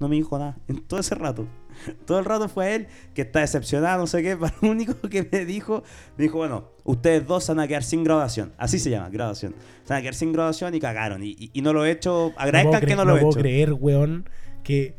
[0.00, 0.58] No me dijo nada.
[0.68, 1.46] En todo ese rato.
[2.06, 4.36] Todo el rato fue él que está decepcionado, no sé qué.
[4.36, 5.82] Para lo único que me dijo,
[6.16, 8.52] me dijo, bueno, ustedes dos se van a quedar sin graduación.
[8.58, 9.54] Así se llama, graduación.
[9.84, 11.22] Se van a quedar sin graduación y cagaron.
[11.22, 12.32] Y, y- y no lo he hecho.
[12.36, 13.40] Agradezcan que no lo he puedo hecho.
[13.40, 14.28] creer, weón,
[14.62, 14.96] que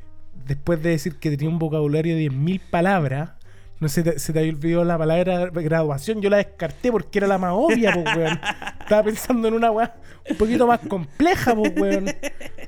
[0.47, 3.31] después de decir que tenía un vocabulario de 10.000 palabras,
[3.79, 6.21] no se te, se te había olvidado la palabra graduación.
[6.21, 8.39] Yo la descarté porque era la más obvia, pues, weón.
[8.81, 9.95] Estaba pensando en una weá
[10.29, 12.05] un poquito más compleja, pues, weón.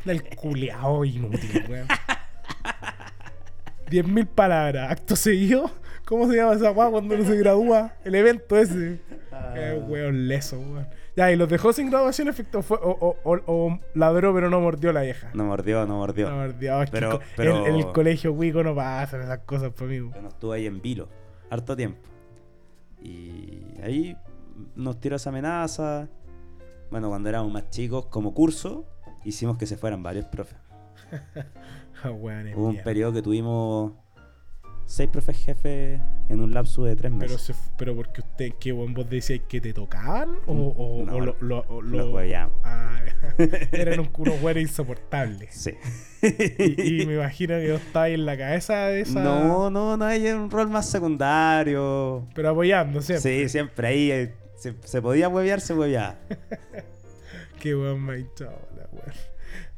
[0.06, 1.88] Del culeado inútil, weón.
[3.92, 4.92] 10.000 palabras.
[4.92, 5.70] Acto seguido.
[6.06, 7.94] ¿Cómo se llama esa weá cuando uno se gradúa?
[8.04, 9.00] El evento ese.
[9.32, 9.54] Ah.
[9.56, 10.88] Eh, weón, leso, weón.
[11.16, 12.78] Ya, y los dejó sin graduación efecto fue.
[12.82, 15.30] O, o, o, o ladró, pero no mordió la vieja.
[15.34, 16.30] No mordió, no mordió.
[16.30, 16.82] No mordió.
[16.82, 20.00] Es que Pero- pero- En, en el colegio Wico no pasan esas cosas por mí.
[20.00, 21.10] Bueno, estuve ahí en vilo,
[21.50, 22.00] harto tiempo.
[23.02, 24.16] Y ahí
[24.76, 26.08] nos tiró esa amenaza.
[26.90, 28.86] Bueno, cuando éramos más chicos, como curso,
[29.24, 30.58] hicimos que se fueran varios profes.
[32.56, 33.94] Hubo un periodo que tuvimos
[34.86, 37.42] seis profes jefes en un lapso de tres Pero, meses.
[37.42, 40.30] se, f- pero porque usted, ¿qué weón vos decíais que te tocaban?
[40.48, 42.58] ¿O, o, No, o lo, lo, o lo- hueveamos.
[42.64, 43.00] Ah,
[43.72, 45.54] eran un, unos weones insoportables.
[45.54, 45.72] Sí.
[46.22, 49.24] Y, y me imagino que vos estabas en la cabeza de esa.
[49.24, 52.28] No, no, no hay un rol más secundario.
[52.36, 53.44] Pero apoyando siempre.
[53.44, 54.12] Sí, siempre ahí.
[54.12, 56.18] eh, Se, se podía huevear, se hueveaba.
[57.62, 59.31] Qué ha hinchado la weón.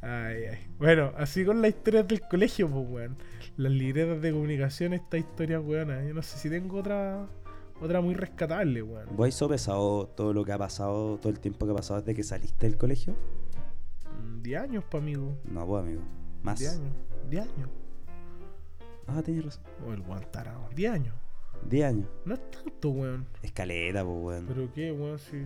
[0.04, 0.68] Ay, ay.
[0.78, 3.18] Bueno, así con las historias del colegio, pues, weón.
[3.56, 6.08] Las libretas de comunicación, esta historia, weón.
[6.08, 7.28] Yo no sé si tengo otra
[7.82, 9.08] otra muy rescatable, weón.
[9.16, 12.16] ¿Vos has sopesado todo lo que ha pasado, todo el tiempo que ha pasado desde
[12.16, 13.16] que saliste del colegio?
[14.24, 15.38] Mm, 10 años, pa' amigo.
[15.46, 16.02] No, pues, amigo.
[16.44, 16.60] Más.
[16.60, 16.94] 10 años.
[17.30, 17.70] 10 años.
[19.08, 19.64] Ah, tienes razón.
[19.86, 20.70] O el weón tarado.
[20.76, 21.16] 10 años.
[21.70, 22.08] 10 años.
[22.26, 23.26] No es tanto, weón.
[23.42, 24.46] Escaleta, pues, weón.
[24.48, 25.44] Pero qué, weón, si.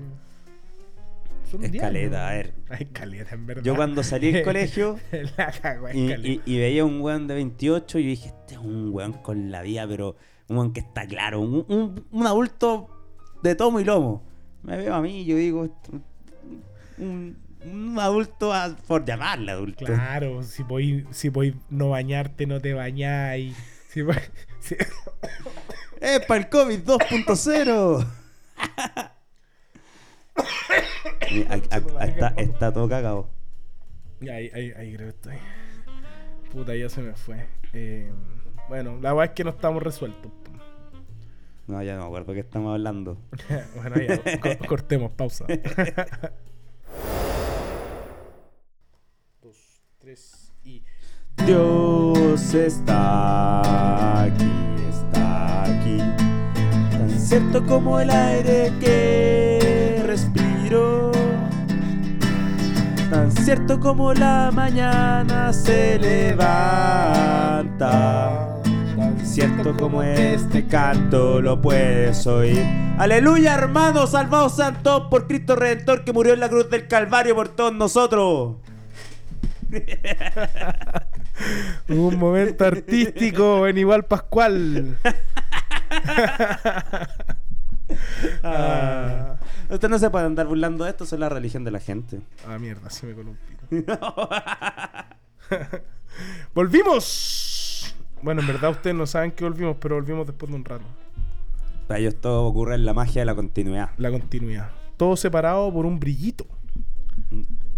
[1.51, 2.53] Son 10 Escaleta, a ver.
[2.79, 3.63] escaleta, en verdad.
[3.63, 4.99] Yo cuando salí del colegio
[5.37, 8.59] La cagó, y, y- y veía un weón de 28 y yo dije, este es
[8.59, 10.15] un weón con la vida, pero
[10.49, 12.89] un weón que está claro, un, un- un adulto
[13.43, 14.23] de tomo y lomo.
[14.63, 15.69] Me veo a mí y yo digo,
[16.97, 19.85] un, un adulto a- por llamarle adulto.
[19.85, 23.55] Claro, si podéis si podéis no bañarte, no te bañáis.
[24.59, 24.75] Si
[26.01, 28.05] ¡Es para el COVID 2.0!
[31.31, 33.29] Y a- a- a- está, está todo cagado.
[34.21, 35.35] Ahí, ahí, ahí creo que estoy.
[36.51, 37.45] Puta, ya se me fue.
[37.73, 38.11] Eh,
[38.69, 40.31] bueno, la verdad es que no estamos resueltos.
[41.67, 43.17] No, ya no me acuerdo qué estamos hablando.
[43.75, 45.45] bueno, ya, co- cortemos, pausa.
[49.41, 50.83] Dos, tres y.
[51.45, 54.51] Dios está aquí,
[54.89, 55.97] está aquí.
[56.91, 59.06] Tan cierto como el aire que
[63.47, 66.49] cierto como la mañana se levanta.
[68.97, 72.61] Tan cierto como este canto lo puedes oír.
[72.97, 77.47] Aleluya, hermanos, salvados santos por Cristo Redentor que murió en la cruz del Calvario por
[77.47, 78.57] todos nosotros.
[81.87, 84.97] Un momento artístico en igual Pascual.
[88.43, 89.36] Ah.
[89.69, 92.21] Usted no se puede andar burlando de esto, eso es la religión de la gente.
[92.47, 93.67] Ah, mierda, sí me coló un pito.
[96.53, 97.95] ¡Volvimos!
[98.21, 100.85] Bueno, en verdad ustedes no saben que volvimos, pero volvimos después de un rato.
[101.87, 103.89] Para ellos todo ocurre en la magia de la continuidad.
[103.97, 104.69] La continuidad.
[104.97, 106.45] Todo separado por un brillito.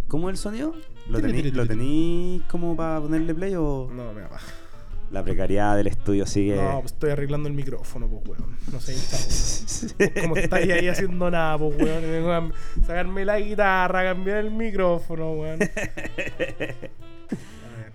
[0.08, 0.74] ¿Cómo es el sonido?
[1.08, 1.76] ¿Lo Tiri, tení, tiri, ¿lo tiri.
[1.78, 4.52] tení como para ponerle play o No, me da paja.
[5.12, 6.55] La precariedad del estudio sigue?
[6.55, 8.55] No, pues estoy arreglando el micrófono, pues, weón.
[8.72, 8.95] No sé,
[10.22, 12.03] Como estáis ahí haciendo nada, pues, weón.
[12.03, 12.51] Y vengo a
[12.82, 15.60] sacarme la guitarra, cambiar el micrófono, weón.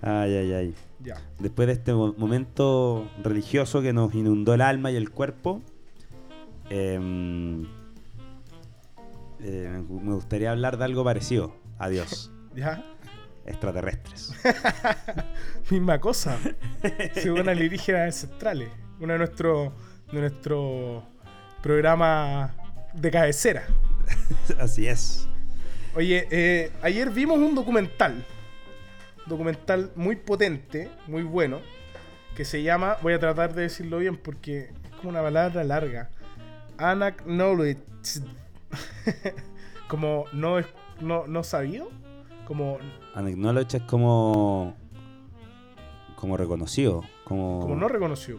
[0.02, 0.74] Ay, ay, ay.
[1.00, 1.16] ya.
[1.38, 5.62] Después de este mo- momento religioso que nos inundó el alma y el cuerpo,
[6.68, 7.64] em,
[9.40, 12.30] eh, me gustaría hablar de algo parecido a Dios.
[12.54, 12.84] ¿Ya?
[13.46, 14.32] Extraterrestres.
[15.70, 16.38] Misma cosa.
[17.14, 18.70] Según alienígenas ancestrales.
[19.00, 19.72] Uno de nuestros
[20.12, 21.04] de nuestro
[21.62, 22.54] programa
[22.94, 23.64] de cabecera.
[24.60, 25.26] Así es.
[25.96, 28.24] Oye, eh, ayer vimos un documental.
[29.26, 31.60] Documental muy potente, muy bueno.
[32.36, 36.10] Que se llama, voy a tratar de decirlo bien porque es como una palabra larga.
[36.78, 38.22] Unacknowledged.
[39.88, 40.66] como no, es-
[41.00, 41.90] no, no sabido.
[42.46, 42.78] Como,
[43.16, 44.74] Unacknowledged es como.
[46.16, 47.02] como reconocido.
[47.24, 48.38] Como, como no reconocido.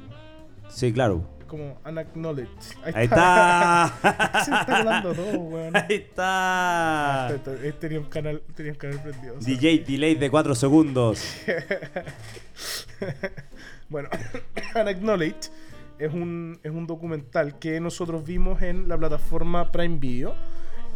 [0.69, 1.27] Sí, claro.
[1.47, 2.49] Como unacknowledged.
[2.83, 3.93] Ahí está.
[4.45, 5.75] Se está hablando todo, weón.
[5.75, 7.27] Ahí está.
[7.35, 9.35] Esto- esto- este Tenía un canal, tenía un canal prendido.
[9.39, 11.23] DJ delay de 4 segundos.
[13.89, 14.09] Bueno,
[14.75, 15.51] Unacknowledged
[15.99, 20.33] es un, es un documental que nosotros vimos en la plataforma Prime Video,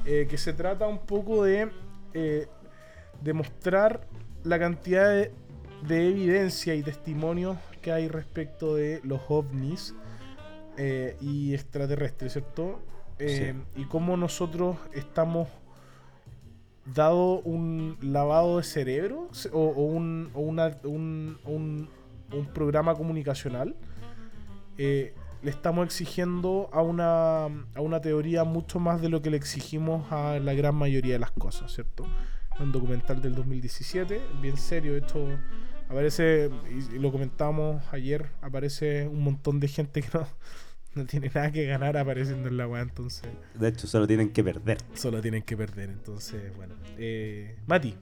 [0.05, 1.69] eh, que se trata un poco de,
[2.15, 2.47] eh,
[3.21, 4.07] de mostrar
[4.43, 5.31] la cantidad de,
[5.87, 9.93] de evidencia y testimonios que hay respecto de los ovnis
[10.77, 12.79] eh, y extraterrestres, ¿cierto?
[13.19, 15.47] Eh, Y cómo nosotros estamos
[16.85, 21.89] dado un lavado de cerebro o, o un, o una- un, un-
[22.31, 23.75] un programa comunicacional,
[24.77, 29.37] eh, le estamos exigiendo a una, a una teoría mucho más de lo que le
[29.37, 32.05] exigimos a la gran mayoría de las cosas, ¿cierto?
[32.61, 35.25] Un documental del 2017, bien serio, esto
[35.87, 36.49] aparece,
[36.93, 40.27] y lo comentamos ayer, aparece un montón de gente que no,
[40.95, 44.43] no tiene nada que ganar apareciendo en la weá, entonces De hecho, solo tienen que
[44.43, 44.77] perder.
[44.93, 45.89] solo tienen que perder.
[45.89, 46.75] Entonces, bueno.
[46.97, 47.95] Eh, Mati,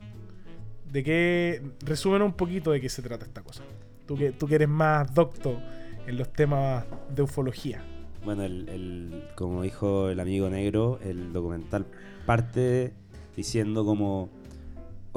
[0.91, 1.61] ¿de qué.
[1.85, 3.63] Resumen un poquito de qué se trata esta cosa.
[4.07, 5.61] Tú que, tú que eres más docto
[6.07, 6.83] en los temas
[7.13, 7.83] de ufología.
[8.25, 11.85] Bueno, el, el- como dijo el amigo negro, el documental
[12.25, 12.93] parte
[13.35, 14.29] diciendo como,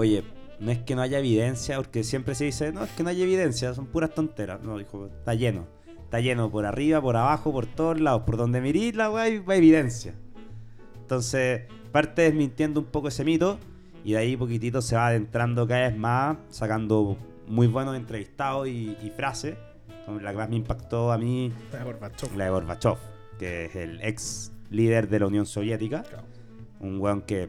[0.00, 0.24] oye,
[0.58, 3.22] no es que no haya evidencia, porque siempre se dice, no, es que no hay
[3.22, 4.62] evidencia, son puras tonteras.
[4.62, 5.66] No, dijo, está lleno.
[6.04, 8.22] Está lleno por arriba, por abajo, por todos lados.
[8.22, 10.12] Por donde mirís la weá hay hay evidencia.
[11.00, 13.58] Entonces, parte desmintiendo un poco ese mito
[14.04, 18.96] Y de ahí poquitito se va adentrando cada vez más, sacando muy buenos entrevistados y,
[19.02, 19.56] y frases.
[20.20, 22.36] La que más me impactó a mí, Ah, Gorbachev.
[22.36, 22.96] la de Gorbachev,
[23.38, 26.02] que es el ex líder de la Unión Soviética.
[26.02, 26.24] Claro.
[26.80, 27.48] Un weón que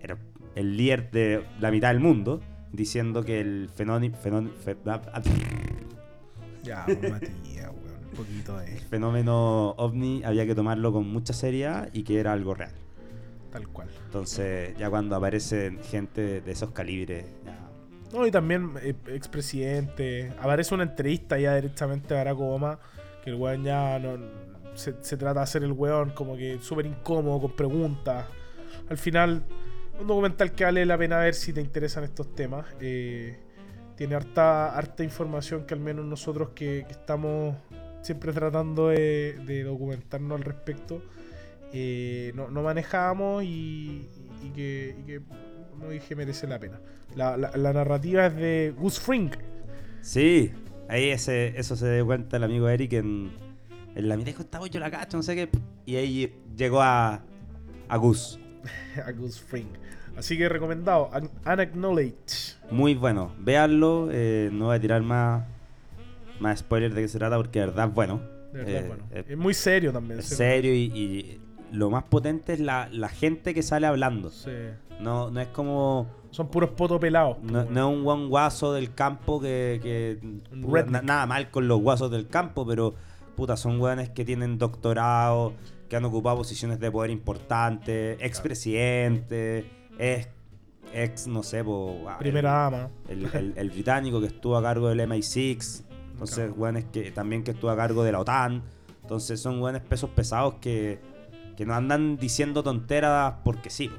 [0.00, 0.18] era
[0.54, 2.40] el líder de la mitad del mundo,
[2.72, 4.14] diciendo que el fenómeno,
[6.62, 8.00] Ya, pues, Matías, weón.
[8.10, 8.66] Un poquito de.
[8.66, 12.72] fenómeno ovni había que tomarlo con mucha seriedad y que era algo real.
[13.50, 13.88] Tal cual.
[14.06, 17.68] Entonces, ya cuando aparece gente de esos calibres, ya
[18.12, 20.32] No, y también eh, expresidente.
[20.40, 22.78] Aparece una entrevista ya directamente a Barack Obama.
[23.24, 24.18] Que el weón ya no.
[24.74, 28.26] Se, se trata de hacer el weón como que súper incómodo, con preguntas.
[28.88, 29.44] Al final,
[30.00, 32.66] un documental que vale la pena ver si te interesan estos temas.
[32.80, 33.38] Eh,
[33.96, 37.54] tiene harta, harta información que al menos nosotros que, que estamos
[38.02, 41.02] siempre tratando de, de documentarnos al respecto,
[41.72, 44.08] eh, no, no manejamos y,
[44.42, 45.20] y que, y que,
[45.70, 46.80] como dije, merece la pena.
[47.14, 49.30] La, la- la narrativa es de Gus Fring.
[50.00, 50.50] Sí,
[50.88, 53.30] ahí ese, eso se dio cuenta el amigo Eric en,
[53.94, 55.48] en la mitad dijo, esta yo la cacho, no sé qué.
[55.84, 57.22] Y ahí llegó a,
[57.88, 58.38] a Gus.
[59.06, 59.68] a Gus Fring.
[60.16, 62.56] Así que recomendado, Un- Unacknowledged.
[62.70, 65.44] Muy bueno, véanlo, eh, no voy a tirar más,
[66.40, 68.20] más spoilers de qué se trata porque de verdad es bueno.
[68.52, 69.04] De verdad, Eh, bueno.
[69.12, 70.18] es- Es muy serio también.
[70.20, 71.40] Es serio y, y
[71.72, 74.30] lo más potente es la, la gente que sale hablando.
[74.30, 74.50] Sí.
[75.00, 76.18] No, no es como...
[76.30, 77.38] Son puros potos pelados.
[77.40, 79.80] pues, No, no es un guan guaso del campo que...
[79.82, 80.18] que
[80.52, 82.94] na- nada mal con los guasos del campo, pero
[83.36, 85.54] puta, son weones que tienen doctorado,
[85.88, 89.64] que han ocupado posiciones de poder importantes, expresidente,
[90.00, 90.28] ex,
[90.92, 92.88] ex, no sé, po, ah, Primera dama.
[93.08, 96.54] el, el- el británico que estuvo a cargo del MI6, entonces Claro.
[96.54, 98.62] weones que también que estuvo a cargo de la OTAN,
[99.02, 100.98] entonces son weones pesos pesados que,
[101.56, 103.88] que no andan diciendo tonteras porque sí.
[103.88, 103.96] po.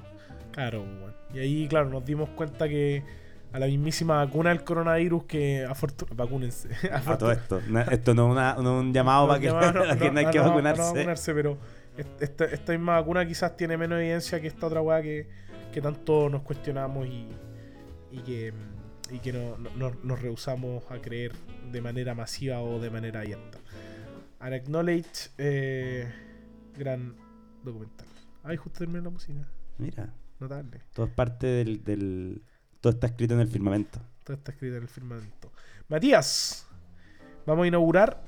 [0.52, 1.14] Claro, weón.
[1.34, 3.04] Y ahí, claro, nos dimos cuenta que
[3.54, 6.24] a la mismísima vacuna del coronavirus que afortunadamente.
[6.24, 6.70] Vacúnense.
[6.94, 7.62] A todo esto.
[7.68, 10.26] No- esto no es una- no es un llamado para que, para que no hay
[10.28, 11.34] que vacunarse.
[11.34, 11.58] pero
[11.98, 15.28] est- esta, esta misma vacuna quizás tiene menos evidencia que esta otra weá que,
[15.72, 17.28] que tanto nos cuestionamos y,
[18.12, 18.54] y que,
[19.12, 21.32] y que no, no- no- nos rehusamos a creer
[21.72, 23.58] de manera masiva o de manera abierta.
[24.40, 26.12] Unacknowledged, eh,
[26.78, 27.16] gran
[27.64, 28.08] documental.
[28.44, 29.48] Ay, justo terminó la música.
[29.78, 30.82] Mira, Notable.
[30.94, 32.42] todo es parte del, del-
[32.80, 34.00] Todo está escrito en el firmamento.
[34.24, 35.52] Todo está escrito en el firmamento.
[35.88, 36.66] Matías,
[37.46, 38.24] vamos a inaugurar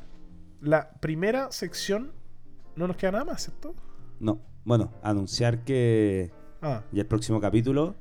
[0.61, 2.11] la primera sección.
[2.75, 3.75] No nos queda nada más, ¿cierto?
[4.19, 6.31] No, bueno, anunciar que
[6.63, 7.95] Ah, ya el próximo capítulo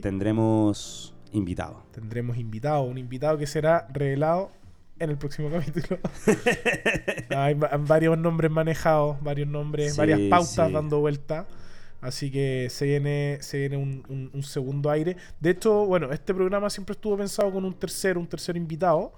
[0.00, 1.78] tendremos invitados.
[1.92, 4.50] Tendremos invitado, un invitado que será revelado
[4.98, 5.98] en el próximo capítulo.
[7.36, 10.72] Hay va- varios nombres manejados, varios nombres, Sí, varias pautas sí.
[10.72, 11.46] dando vuelta.
[12.00, 15.16] Así que se viene, se viene un, un- un segundo aire.
[15.40, 19.12] De hecho, bueno, este programa siempre estuvo pensado con un tercero, un tercer invitado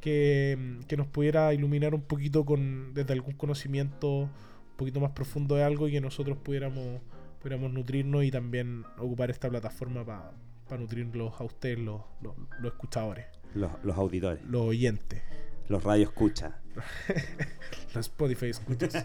[0.00, 4.30] que, que nos pudiera iluminar un poquito con desde algún conocimiento un
[4.76, 7.00] poquito más profundo de algo y que nosotros pudiéramos,
[7.40, 13.26] pudiéramos nutrirnos y también ocupar esta plataforma para nutrirlos a ustedes, los, los, los escuchadores,
[13.54, 15.22] Los, los auditores, los oyentes,
[15.68, 16.58] los radio escucha.
[17.94, 19.04] los Spotify escuchas.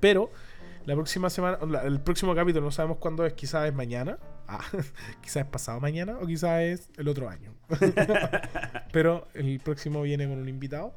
[0.00, 0.30] Pero
[0.86, 4.64] la próxima semana, la- el próximo capítulo no sabemos cuándo es, quizás es mañana, ah,
[5.22, 7.54] quizás es pasado mañana o quizás es el otro año.
[8.92, 10.94] Pero el próximo viene con un invitado.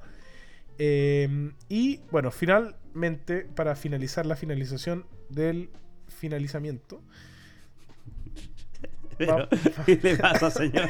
[0.77, 5.69] Eh, y bueno, finalmente, para finalizar la finalización del
[6.11, 7.01] finalizamiento,
[9.17, 9.47] Pero,
[9.85, 10.89] ¿Qué le pasa, señor?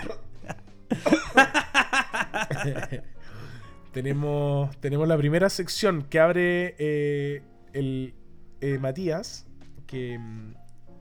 [3.92, 7.42] tenemos, tenemos la primera sección que abre eh,
[7.74, 8.14] el
[8.62, 9.48] eh, Matías,
[9.88, 10.20] que,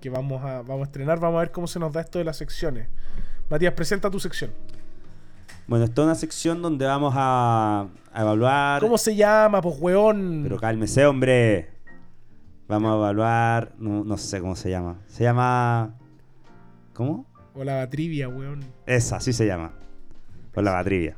[0.00, 1.20] que vamos, a, vamos a estrenar.
[1.20, 2.88] Vamos a ver cómo se nos da esto de las secciones.
[3.48, 4.50] Matías, presenta tu sección.
[5.66, 8.80] Bueno, esto es una sección donde vamos a, a evaluar.
[8.80, 10.40] ¿Cómo se llama, pues, weón?
[10.42, 11.79] Pero cálmese, hombre.
[12.70, 13.74] Vamos a evaluar.
[13.78, 14.98] No, no sé cómo se llama.
[15.08, 15.94] Se llama.
[16.94, 17.26] ¿Cómo?
[17.54, 18.60] O la trivia, weón.
[18.86, 19.72] Esa, así se llama.
[20.52, 21.16] Por la batrivia.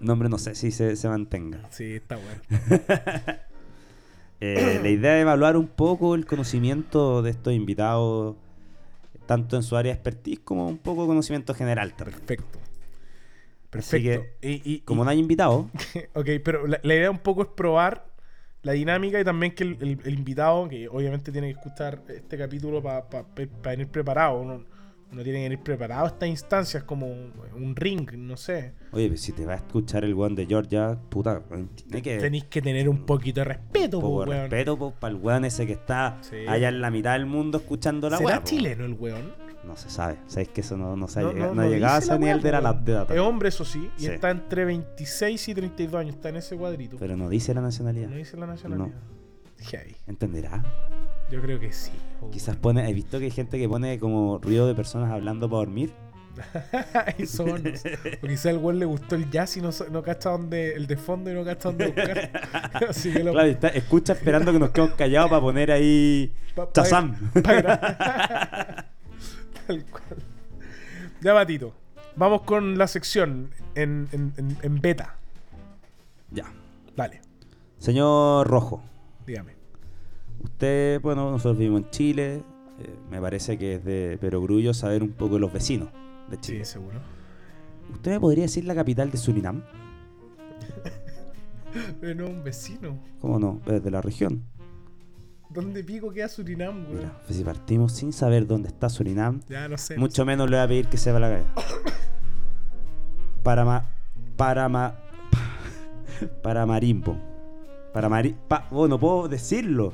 [0.00, 1.60] Nombre no sé si se, se mantenga.
[1.70, 2.82] Sí, está bueno.
[4.44, 8.34] Eh, la idea es evaluar un poco el conocimiento de estos invitados,
[9.24, 12.18] tanto en su área de expertise como un poco conocimiento general también.
[12.18, 12.58] Perfecto.
[12.58, 14.24] Así Perfecto.
[14.42, 15.70] Y- y- Como y- no hay invitado,
[16.14, 18.04] Ok, pero la, la idea un poco es probar
[18.62, 22.38] la dinámica y también que el, el- el invitado, que obviamente tiene que escuchar este
[22.38, 23.04] capítulo para
[23.62, 24.40] venir preparado.
[24.40, 24.64] Uno,
[25.12, 28.72] uno tiene que venir preparado a estas instancias como un ring, no sé.
[28.92, 31.42] oye, pues si te va a escuchar el one de Georgia, puta,
[31.74, 32.16] tiene que.
[32.18, 34.50] Tenéis que tener un poquito de respeto, po, de weón.
[34.50, 36.36] respeto para el weón ese que está Sí.
[36.48, 38.46] allá en la mitad del mundo escuchando la ¿Será weá, po.
[38.46, 39.32] chileno el weón?
[39.64, 40.16] No se sabe.
[40.26, 42.08] Sabes que eso no, no, se ha No- llegado- no- no no llegado a ese
[42.08, 43.14] la nivel de, la, de data.
[43.14, 44.06] Es hombre, eso sí, y Sí.
[44.08, 46.96] está entre 26 y 32 años, está en ese cuadrito.
[46.98, 48.08] Pero no dice la nacionalidad.
[48.08, 48.96] no dice la nacionalidad.
[49.60, 49.94] Heavy.
[50.08, 50.64] ¿Entenderá?
[51.30, 51.92] Yo creo que sí.
[52.20, 52.28] Oh.
[52.30, 52.88] Quizás pone.
[52.88, 55.92] He visto que hay gente que pone como ruido de personas hablando para dormir.
[57.06, 57.62] Ahí son.
[58.22, 60.96] O quizá al weón le gustó el jazz y no, no cacha dónde, el de
[60.96, 62.30] fondo y no cacha dónde buscar.
[62.88, 63.32] Así que lo.
[63.32, 66.32] Claro, está- escucha esperando que nos quedemos callados para poner ahí.
[66.56, 67.14] pa- pa- Chazam.
[67.42, 68.86] pa-
[69.66, 70.04] Tal cual.
[71.20, 71.74] Ya, Batito.
[72.16, 75.16] Vamos con la sección en, en, en- en beta.
[76.30, 76.44] ya.
[76.96, 77.20] Dale,
[77.78, 78.82] Señor Rojo.
[79.26, 79.54] dígame.
[80.44, 82.34] Usted, bueno, nosotros vivimos en Chile.
[82.80, 85.88] eh, me parece que es de perogrullo saber un poco de los vecinos
[86.28, 86.64] de Sí, Chile.
[86.64, 87.00] seguro.
[87.92, 89.62] ¿Usted me podría decir la capital de Surinam?
[92.00, 92.98] Pero no, un vecino.
[93.20, 93.60] ¿Cómo no?
[93.66, 94.42] Es de la región.
[95.52, 96.96] ¿Dónde pico queda Surinam, güey?
[96.98, 99.96] Mira, pues si partimos sin saber dónde está Surinam, Ya no sé.
[99.98, 101.44] mucho menos le voy a pedir que sepa la calle.
[103.42, 103.84] Parama.
[104.36, 104.94] Parama.
[106.42, 107.16] Paramarimbo.
[107.92, 108.36] Paramari.
[108.48, 109.92] Pa, oh, no puedo decirlo.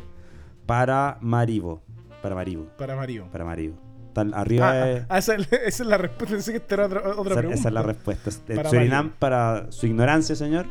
[0.67, 1.83] Paramaribo.
[2.23, 2.67] Paramaribo.
[2.77, 3.29] Para Mario.
[3.33, 3.77] Paramaribo.
[4.13, 5.05] Tal, arriba Ah, es.
[5.09, 6.35] ah, esa, es- esa es la respuesta.
[6.35, 7.59] Pensé que esta era otra, otra esa, pregunta.
[7.61, 8.31] esa es la respuesta.
[8.71, 10.67] Surinam, para su ignorancia, señor,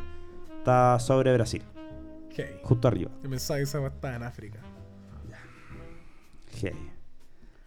[0.60, 1.64] está sobre Brasil.
[2.62, 3.10] Justo arriba.
[3.24, 4.60] Yo pensaba que esa estaba en África.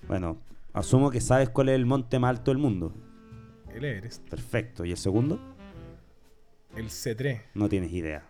[0.07, 0.39] Bueno,
[0.73, 2.93] asumo que sabes cuál es el monte más alto del mundo.
[3.75, 4.29] El Everest.
[4.29, 4.85] Perfecto.
[4.85, 5.39] ¿Y el segundo?
[6.77, 7.43] El C3.
[7.55, 8.25] No tienes idea.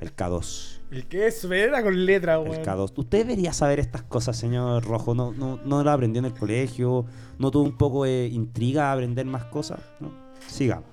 [0.00, 0.78] El K2.
[0.90, 2.64] El que es era con letra, El weón.
[2.64, 2.92] K2.
[2.96, 5.14] Usted debería saber estas cosas, señor Rojo.
[5.14, 7.04] No, no, no lo aprendió en el colegio.
[7.38, 9.80] No tuvo un poco de intriga a aprender más cosas.
[10.00, 10.10] ¿no?
[10.46, 10.88] Sigamos.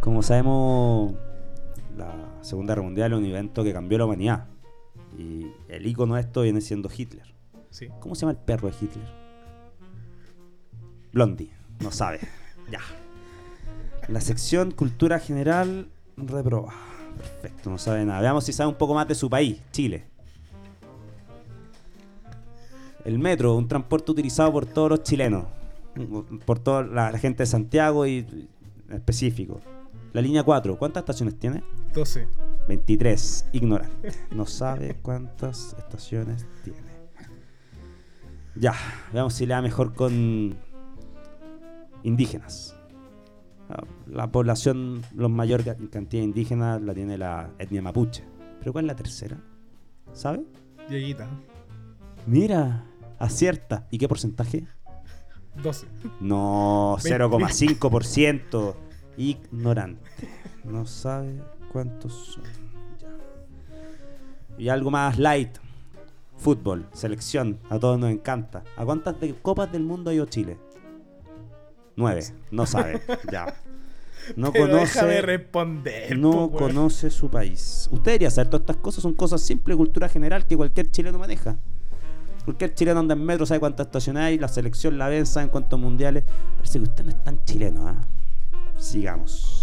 [0.00, 1.14] Como sabemos,
[1.96, 4.48] la Segunda Guerra Mundial es un evento que cambió la humanidad.
[5.18, 7.34] Y el icono de esto viene siendo Hitler.
[7.70, 7.88] Sí.
[8.00, 9.06] ¿Cómo se llama el perro de Hitler?
[11.12, 11.50] Blondie.
[11.80, 12.20] No sabe.
[12.70, 12.80] Ya.
[14.08, 16.72] La sección Cultura General reproba.
[17.18, 18.20] Perfecto, no sabe nada.
[18.20, 20.04] Veamos si sabe un poco más de su país, Chile.
[23.04, 25.44] El metro, un transporte utilizado por todos los chilenos.
[26.46, 28.48] Por toda la, la gente de Santiago y
[28.88, 29.60] en específico.
[30.12, 31.62] La línea 4, ¿cuántas estaciones tiene?
[31.94, 32.26] 12.
[32.68, 34.12] 23, ignorante.
[34.30, 36.80] No sabe cuántas estaciones tiene.
[38.54, 38.74] Ya,
[39.12, 40.56] veamos si le da mejor con
[42.02, 42.76] indígenas.
[43.68, 48.24] Ah, La población, la mayor ca- cantidad de indígenas la tiene la etnia mapuche.
[48.60, 49.38] ¿Pero cuál es la tercera?
[50.12, 50.44] ¿Sabe?
[50.88, 51.28] Dieguita.
[52.26, 52.84] Mira,
[53.18, 53.86] acierta.
[53.90, 54.66] ¿Y qué porcentaje?
[55.62, 55.86] 12.
[56.20, 57.18] No, Veinte.
[57.24, 58.74] 0,5%.
[59.16, 60.10] Ignorante.
[60.64, 61.42] No sabe
[61.72, 62.44] cuántos son.
[63.00, 63.08] Ya.
[64.58, 65.58] Y algo más light.
[66.36, 67.58] Fútbol, selección.
[67.70, 68.64] A todos nos encanta.
[68.76, 70.58] ¿A cuántas de copas del mundo ha ido Chile?
[71.96, 72.24] Nueve.
[72.50, 73.00] No sabe.
[73.32, 73.54] ya.
[74.36, 75.22] No Pero déjame conoce.
[75.22, 76.18] responder.
[76.18, 76.50] No weón.
[76.50, 77.88] conoce su país.
[77.92, 79.02] Usted debería saber todas estas cosas.
[79.02, 81.58] Son cosas simples de cultura general que cualquier chileno maneja.
[82.44, 85.78] Cualquier chileno anda en metro, sabe cuántas estaciones hay, la selección la ven, saben cuántos
[85.78, 86.24] mundiales.
[86.56, 88.00] Parece que usted no es tan chileno, ¿ah?
[88.78, 89.61] Sigamos.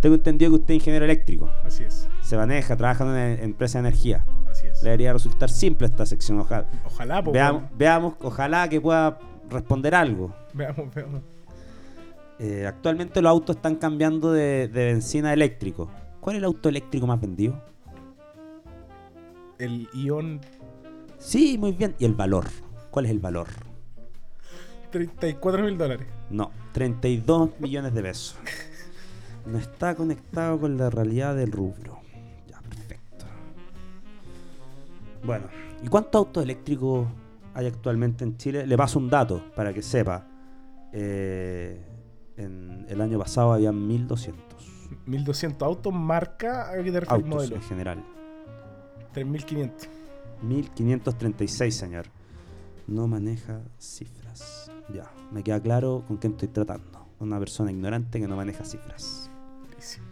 [0.00, 1.50] Tengo entendido que usted es ingeniero eléctrico.
[1.64, 2.08] Así es.
[2.22, 4.24] Se maneja, trabaja en una empresa de energía.
[4.50, 4.82] Así es.
[4.82, 6.38] Le debería resultar simple esta sección.
[6.40, 9.18] Ojalá, Ojalá, po, veamos, veamos, ojalá que pueda
[9.50, 10.34] responder algo.
[10.54, 11.22] Veamos, veamos.
[12.38, 15.90] Eh, actualmente los autos están cambiando de, de benzina a eléctrico.
[16.20, 17.62] ¿Cuál es el auto eléctrico más vendido?
[19.58, 20.40] El ion
[21.18, 21.94] Sí, muy bien.
[21.98, 22.46] ¿Y el valor?
[22.90, 23.48] ¿Cuál es el valor?
[24.90, 26.06] 34 mil dólares.
[26.30, 28.36] No, 32 millones de pesos.
[29.46, 31.98] No está conectado con la realidad del rubro.
[32.48, 33.26] Ya, perfecto.
[35.24, 35.46] Bueno,
[35.82, 37.06] ¿y cuántos autos eléctricos
[37.54, 38.66] hay actualmente en Chile?
[38.66, 40.26] Le paso un dato para que sepa.
[40.92, 41.80] Eh,
[42.36, 44.50] en el año pasado había 1200
[45.06, 47.56] 1200 autos, marca, ¿a qué te autos modelo?
[47.56, 48.04] en general.
[49.12, 49.88] 3500.
[50.42, 52.06] 1536, señor.
[52.86, 54.70] No maneja cifras.
[54.92, 57.06] Ya, me queda claro con quién estoy tratando.
[57.18, 59.29] Una persona ignorante que no maneja cifras.
[59.80, 60.06] Buenísimo.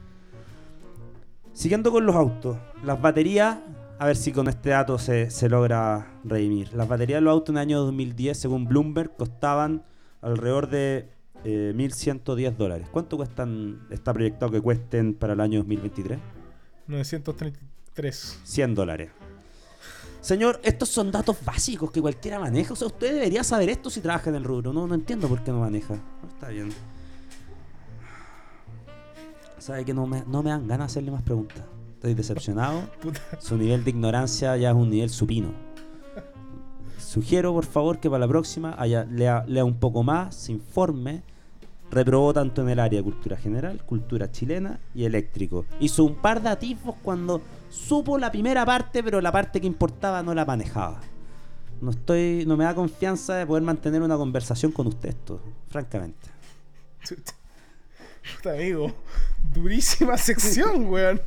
[1.53, 3.59] Siguiendo con los autos, las baterías,
[3.99, 6.73] a ver si con este dato se, se logra redimir.
[6.73, 9.85] Las baterías de los autos en el año 2010, según Bloomberg, costaban
[10.23, 11.11] alrededor de
[11.45, 12.89] eh, 1.110 dólares.
[12.91, 16.19] ¿Cuánto cuestan, está proyectado que cuesten para el año 2023?
[16.87, 18.41] 933.
[18.45, 19.11] 100 dólares.
[20.23, 22.73] Señor, estos son datos básicos que cualquiera maneja.
[22.73, 24.73] O sea, usted debería saber esto si trabaja en el rubro.
[24.73, 25.95] No, no entiendo por qué no maneja.
[25.95, 26.73] No, está bien.
[29.59, 31.65] Sabe que no me, no me dan ganas de hacerle más preguntas.
[31.95, 32.83] Estoy decepcionado.
[33.01, 33.21] Puta.
[33.41, 35.53] Su nivel de ignorancia ya es un nivel supino.
[36.99, 41.23] sugiero por favor que para la próxima haya, lea, lea un poco más, se informe.
[41.91, 45.65] Reprobó tanto en el área de cultura general, cultura chilena y eléctrico.
[45.81, 47.41] Hizo un par de atisbos cuando
[47.71, 51.01] supo la primera parte, pero la parte que importaba no la manejaba.
[51.81, 56.29] No estoy, no me da confianza de poder mantener una conversación con usted esto, francamente.
[58.37, 58.93] Puta amigo,
[59.55, 61.21] durísima sección, weón.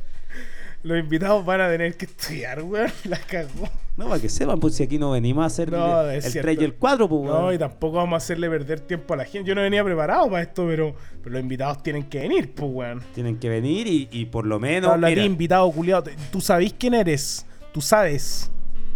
[0.82, 2.90] Los invitados van a tener que estudiar, weón.
[3.04, 3.68] La cagó.
[3.96, 6.32] No, para que sepan, pues si aquí no venimos a hacer No, el, es el
[6.32, 6.46] cierto.
[6.46, 7.54] 3 y el 4, pues No, weón.
[7.54, 9.48] y tampoco vamos a hacerle perder tiempo a la gente.
[9.48, 13.02] Yo no venía preparado para esto, pero, pero los invitados tienen que venir, pues, weón.
[13.14, 14.90] Tienen que venir y, y por lo menos.
[14.90, 16.10] Habla mira, invitado culiado.
[16.30, 17.44] Tú sabés quién eres.
[17.72, 18.50] Tú sabes.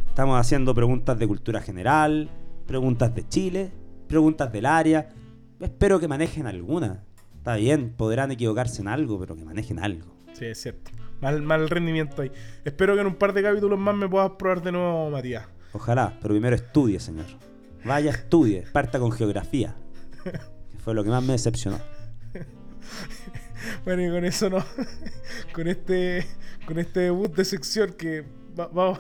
[0.09, 2.29] estamos haciendo preguntas de cultura general,
[2.67, 3.71] preguntas de Chile,
[4.09, 5.11] preguntas del área.
[5.61, 7.05] Espero que manejen alguna.
[7.47, 10.13] Está bien, podrán equivocarse en algo, pero que manejen algo.
[10.33, 10.91] Sí, es cierto.
[11.21, 12.33] Mal, mal rendimiento ahí.
[12.65, 15.47] Espero que en un par de capítulos más me puedas probar de nuevo, Matías.
[15.73, 17.27] Ojalá, pero primero estudie, señor.
[17.85, 18.65] Vaya, estudie.
[18.73, 19.77] Parta con geografía.
[20.25, 21.79] Que fue lo que más me decepcionó.
[23.85, 24.65] Bueno, y con eso no.
[25.53, 26.27] con este.
[26.67, 28.25] Con este debut de sección que
[28.59, 28.99] va- vamos.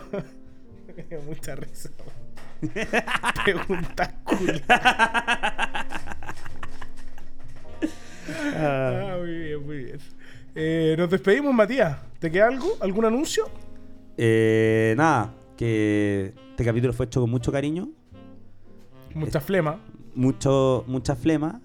[1.26, 1.90] Mucha risa.
[3.44, 5.95] Preguntas culiadas.
[8.55, 9.99] Ah, muy bien, muy bien.
[10.55, 11.99] Eh, nos despedimos, Matías.
[12.18, 12.66] ¿Te queda algo?
[12.81, 13.49] ¿Algún anuncio?
[14.16, 17.91] Eh, nada, que este capítulo fue hecho con mucho cariño,
[19.14, 19.79] Mucha flema.
[20.14, 21.61] mucho, mucha flema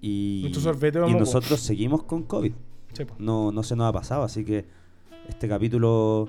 [0.00, 2.52] y, Mucho sorbete y nosotros seguimos con COVID.
[2.92, 3.04] Sí.
[3.18, 4.66] No, no se nos ha pasado, así que
[5.28, 6.28] este capítulo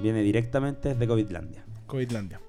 [0.00, 1.64] viene directamente desde Covidlandia.
[1.86, 2.40] Covidlandia.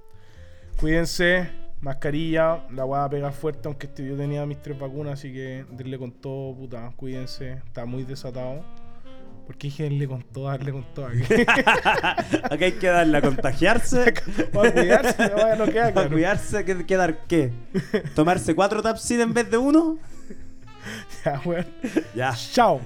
[0.80, 1.50] Cuídense,
[1.86, 6.00] mascarilla, la weá pega fuerte, aunque este- yo tenía mis tres vacunas, así que denle
[6.00, 8.66] con todo, puta, cuídense, está muy desatado.
[9.46, 11.06] ¿Por qué dije denle con todo, darle con todo?
[12.50, 14.16] Aquí hay que darle a contagiarse.
[14.54, 15.24] Vamos a cuidarse,
[15.60, 16.10] no queda Para claro.
[16.10, 17.54] cuidarse, ¿qué, qué dar qué?
[18.16, 20.00] ¿Tomarse cuatro Tapsid en vez de uno?
[21.26, 21.66] Ya, weón.
[22.16, 22.32] Ya.
[22.52, 22.80] Chao.